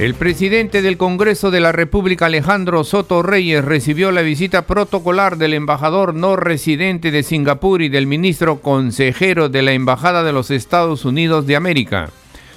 El 0.00 0.14
presidente 0.14 0.80
del 0.80 0.96
Congreso 0.96 1.50
de 1.50 1.60
la 1.60 1.72
República, 1.72 2.24
Alejandro 2.24 2.84
Soto 2.84 3.22
Reyes, 3.22 3.62
recibió 3.62 4.12
la 4.12 4.22
visita 4.22 4.62
protocolar 4.62 5.36
del 5.36 5.52
embajador 5.52 6.14
no 6.14 6.36
residente 6.36 7.10
de 7.10 7.22
Singapur 7.22 7.82
y 7.82 7.90
del 7.90 8.06
ministro 8.06 8.62
consejero 8.62 9.50
de 9.50 9.60
la 9.60 9.72
Embajada 9.72 10.22
de 10.22 10.32
los 10.32 10.50
Estados 10.50 11.04
Unidos 11.04 11.46
de 11.46 11.54
América. 11.54 12.08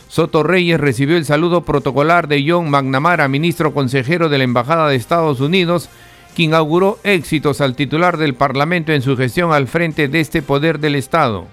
Soto 0.07 0.43
Reyes 0.43 0.79
recibió 0.79 1.17
el 1.17 1.25
saludo 1.25 1.65
protocolar 1.65 2.29
de 2.29 2.45
John 2.47 2.69
McNamara, 2.69 3.27
ministro 3.27 3.73
consejero 3.73 4.29
de 4.29 4.37
la 4.37 4.45
Embajada 4.45 4.87
de 4.87 4.95
Estados 4.95 5.41
Unidos, 5.41 5.89
quien 6.37 6.53
auguró 6.53 6.97
éxitos 7.03 7.59
al 7.59 7.75
titular 7.75 8.15
del 8.15 8.35
Parlamento 8.35 8.93
en 8.93 9.01
su 9.01 9.17
gestión 9.17 9.51
al 9.51 9.67
frente 9.67 10.07
de 10.07 10.21
este 10.21 10.43
poder 10.43 10.79
del 10.79 10.95
Estado. 10.95 11.47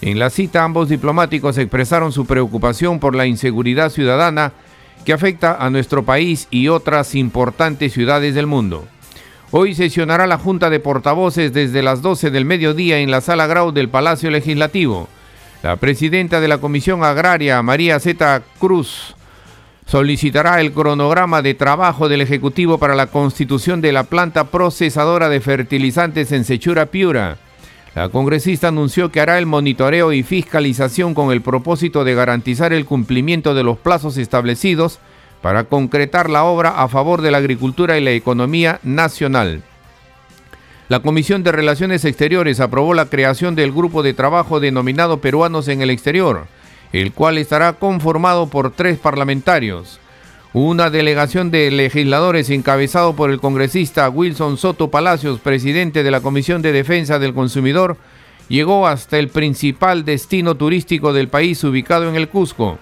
En 0.00 0.18
la 0.18 0.30
cita 0.30 0.64
ambos 0.64 0.88
diplomáticos 0.88 1.58
expresaron 1.58 2.10
su 2.10 2.26
preocupación 2.26 2.98
por 2.98 3.14
la 3.14 3.26
inseguridad 3.26 3.90
ciudadana 3.90 4.52
que 5.04 5.12
afecta 5.12 5.56
a 5.58 5.70
nuestro 5.70 6.04
país 6.04 6.48
y 6.50 6.68
otras 6.68 7.14
importantes 7.14 7.92
ciudades 7.92 8.34
del 8.34 8.46
mundo. 8.46 8.86
Hoy 9.50 9.74
sesionará 9.74 10.26
la 10.26 10.38
Junta 10.38 10.70
de 10.70 10.80
Portavoces 10.80 11.52
desde 11.52 11.82
las 11.82 12.00
12 12.00 12.30
del 12.30 12.46
mediodía 12.46 12.98
en 12.98 13.10
la 13.10 13.20
Sala 13.20 13.46
Grau 13.46 13.72
del 13.72 13.90
Palacio 13.90 14.30
Legislativo. 14.30 15.08
La 15.62 15.76
presidenta 15.76 16.40
de 16.40 16.48
la 16.48 16.58
Comisión 16.58 17.04
Agraria, 17.04 17.62
María 17.62 18.00
Zeta 18.00 18.42
Cruz, 18.58 19.14
solicitará 19.86 20.60
el 20.60 20.72
cronograma 20.72 21.42
de 21.42 21.54
trabajo 21.54 22.08
del 22.08 22.22
Ejecutivo 22.22 22.78
para 22.78 22.94
la 22.94 23.08
constitución 23.08 23.80
de 23.80 23.92
la 23.92 24.04
planta 24.04 24.44
procesadora 24.44 25.28
de 25.28 25.40
fertilizantes 25.40 26.32
en 26.32 26.44
Sechura 26.44 26.86
Piura. 26.86 27.36
La 27.94 28.08
congresista 28.08 28.68
anunció 28.68 29.12
que 29.12 29.20
hará 29.20 29.38
el 29.38 29.44
monitoreo 29.44 30.14
y 30.14 30.22
fiscalización 30.22 31.12
con 31.12 31.30
el 31.30 31.42
propósito 31.42 32.04
de 32.04 32.14
garantizar 32.14 32.72
el 32.72 32.86
cumplimiento 32.86 33.54
de 33.54 33.64
los 33.64 33.76
plazos 33.76 34.16
establecidos 34.16 34.98
para 35.42 35.64
concretar 35.64 36.30
la 36.30 36.44
obra 36.44 36.82
a 36.82 36.88
favor 36.88 37.20
de 37.20 37.30
la 37.30 37.38
agricultura 37.38 37.98
y 37.98 38.04
la 38.04 38.12
economía 38.12 38.80
nacional. 38.82 39.62
La 40.88 41.00
Comisión 41.00 41.42
de 41.42 41.52
Relaciones 41.52 42.04
Exteriores 42.04 42.60
aprobó 42.60 42.94
la 42.94 43.06
creación 43.06 43.54
del 43.54 43.72
grupo 43.72 44.02
de 44.02 44.14
trabajo 44.14 44.58
denominado 44.58 45.20
Peruanos 45.20 45.68
en 45.68 45.82
el 45.82 45.90
Exterior, 45.90 46.46
el 46.92 47.12
cual 47.12 47.38
estará 47.38 47.74
conformado 47.74 48.48
por 48.48 48.70
tres 48.70 48.98
parlamentarios. 48.98 50.01
Una 50.54 50.90
delegación 50.90 51.50
de 51.50 51.70
legisladores 51.70 52.50
encabezado 52.50 53.16
por 53.16 53.30
el 53.30 53.40
congresista 53.40 54.10
Wilson 54.10 54.58
Soto 54.58 54.90
Palacios, 54.90 55.40
presidente 55.40 56.02
de 56.02 56.10
la 56.10 56.20
Comisión 56.20 56.60
de 56.60 56.72
Defensa 56.72 57.18
del 57.18 57.32
Consumidor, 57.32 57.96
llegó 58.48 58.86
hasta 58.86 59.18
el 59.18 59.28
principal 59.28 60.04
destino 60.04 60.54
turístico 60.54 61.14
del 61.14 61.28
país 61.28 61.64
ubicado 61.64 62.06
en 62.06 62.16
el 62.16 62.28
Cusco. 62.28 62.78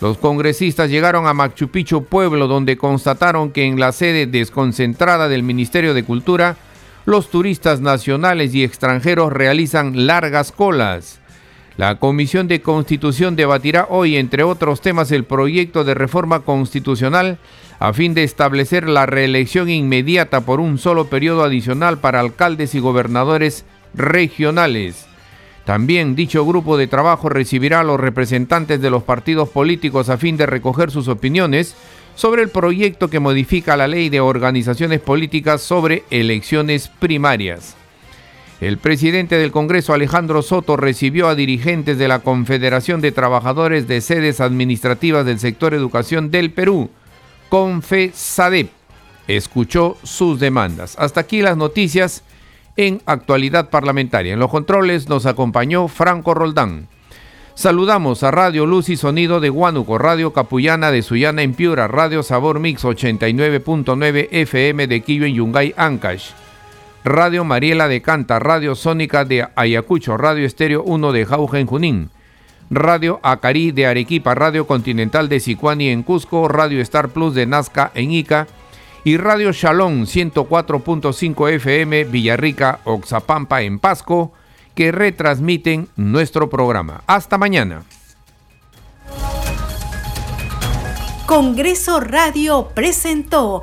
Los 0.00 0.18
congresistas 0.18 0.88
llegaron 0.88 1.26
a 1.26 1.34
Machu 1.34 1.68
Picchu, 1.68 2.04
pueblo 2.04 2.46
donde 2.46 2.78
constataron 2.78 3.50
que 3.50 3.64
en 3.64 3.80
la 3.80 3.90
sede 3.90 4.28
desconcentrada 4.28 5.28
del 5.28 5.42
Ministerio 5.42 5.94
de 5.94 6.04
Cultura, 6.04 6.58
los 7.06 7.28
turistas 7.28 7.80
nacionales 7.80 8.54
y 8.54 8.62
extranjeros 8.62 9.32
realizan 9.32 10.06
largas 10.06 10.52
colas. 10.52 11.19
La 11.80 11.94
Comisión 11.94 12.46
de 12.46 12.60
Constitución 12.60 13.36
debatirá 13.36 13.86
hoy, 13.88 14.16
entre 14.16 14.42
otros 14.42 14.82
temas, 14.82 15.10
el 15.12 15.24
proyecto 15.24 15.82
de 15.82 15.94
reforma 15.94 16.40
constitucional 16.40 17.38
a 17.78 17.94
fin 17.94 18.12
de 18.12 18.22
establecer 18.22 18.86
la 18.86 19.06
reelección 19.06 19.70
inmediata 19.70 20.42
por 20.42 20.60
un 20.60 20.76
solo 20.76 21.06
periodo 21.06 21.42
adicional 21.42 21.96
para 21.96 22.20
alcaldes 22.20 22.74
y 22.74 22.80
gobernadores 22.80 23.64
regionales. 23.94 25.06
También 25.64 26.14
dicho 26.14 26.44
grupo 26.44 26.76
de 26.76 26.86
trabajo 26.86 27.30
recibirá 27.30 27.80
a 27.80 27.84
los 27.84 27.98
representantes 27.98 28.82
de 28.82 28.90
los 28.90 29.04
partidos 29.04 29.48
políticos 29.48 30.10
a 30.10 30.18
fin 30.18 30.36
de 30.36 30.44
recoger 30.44 30.90
sus 30.90 31.08
opiniones 31.08 31.76
sobre 32.14 32.42
el 32.42 32.50
proyecto 32.50 33.08
que 33.08 33.20
modifica 33.20 33.78
la 33.78 33.88
ley 33.88 34.10
de 34.10 34.20
organizaciones 34.20 35.00
políticas 35.00 35.62
sobre 35.62 36.04
elecciones 36.10 36.88
primarias. 36.88 37.79
El 38.60 38.76
presidente 38.76 39.38
del 39.38 39.52
Congreso, 39.52 39.94
Alejandro 39.94 40.42
Soto, 40.42 40.76
recibió 40.76 41.28
a 41.28 41.34
dirigentes 41.34 41.96
de 41.96 42.08
la 42.08 42.18
Confederación 42.18 43.00
de 43.00 43.10
Trabajadores 43.10 43.88
de 43.88 44.02
Sedes 44.02 44.38
Administrativas 44.38 45.24
del 45.24 45.38
Sector 45.38 45.72
Educación 45.72 46.30
del 46.30 46.50
Perú, 46.50 46.90
CONFESADEP. 47.48 48.70
Escuchó 49.28 49.96
sus 50.02 50.40
demandas. 50.40 50.94
Hasta 50.98 51.20
aquí 51.20 51.40
las 51.40 51.56
noticias 51.56 52.22
en 52.76 53.00
actualidad 53.06 53.70
parlamentaria. 53.70 54.34
En 54.34 54.38
los 54.38 54.50
controles 54.50 55.08
nos 55.08 55.24
acompañó 55.24 55.88
Franco 55.88 56.34
Roldán. 56.34 56.86
Saludamos 57.54 58.22
a 58.22 58.30
Radio 58.30 58.66
Luz 58.66 58.90
y 58.90 58.96
Sonido 58.96 59.40
de 59.40 59.48
Huánuco, 59.48 59.96
Radio 59.96 60.34
Capullana 60.34 60.90
de 60.90 61.00
Sullana 61.00 61.42
en 61.42 61.54
Piura, 61.54 61.88
Radio 61.88 62.22
Sabor 62.22 62.60
Mix 62.60 62.84
89.9 62.84 64.28
FM 64.30 64.86
de 64.86 65.00
Quillo 65.00 65.24
en 65.24 65.34
Yungay, 65.34 65.74
Ancash. 65.78 66.32
Radio 67.04 67.44
Mariela 67.44 67.88
de 67.88 68.02
Canta, 68.02 68.38
Radio 68.38 68.74
Sónica 68.74 69.24
de 69.24 69.48
Ayacucho, 69.56 70.18
Radio 70.18 70.44
Estéreo 70.44 70.82
1 70.82 71.12
de 71.12 71.24
Jauja 71.24 71.64
Junín, 71.64 72.10
Radio 72.68 73.20
Acarí 73.22 73.72
de 73.72 73.86
Arequipa, 73.86 74.34
Radio 74.34 74.66
Continental 74.66 75.30
de 75.30 75.40
Sicuani 75.40 75.88
en 75.88 76.02
Cusco, 76.02 76.46
Radio 76.46 76.80
Star 76.82 77.08
Plus 77.08 77.34
de 77.34 77.46
Nazca 77.46 77.90
en 77.94 78.10
Ica 78.10 78.46
y 79.02 79.16
Radio 79.16 79.50
Shalom 79.52 80.02
104.5 80.02 81.50
FM 81.54 82.04
Villarrica, 82.04 82.80
Oxapampa 82.84 83.62
en 83.62 83.78
Pasco, 83.78 84.32
que 84.74 84.92
retransmiten 84.92 85.88
nuestro 85.96 86.50
programa. 86.50 87.02
Hasta 87.06 87.38
mañana. 87.38 87.82
Congreso 91.30 92.00
Radio 92.00 92.70
presentó 92.74 93.62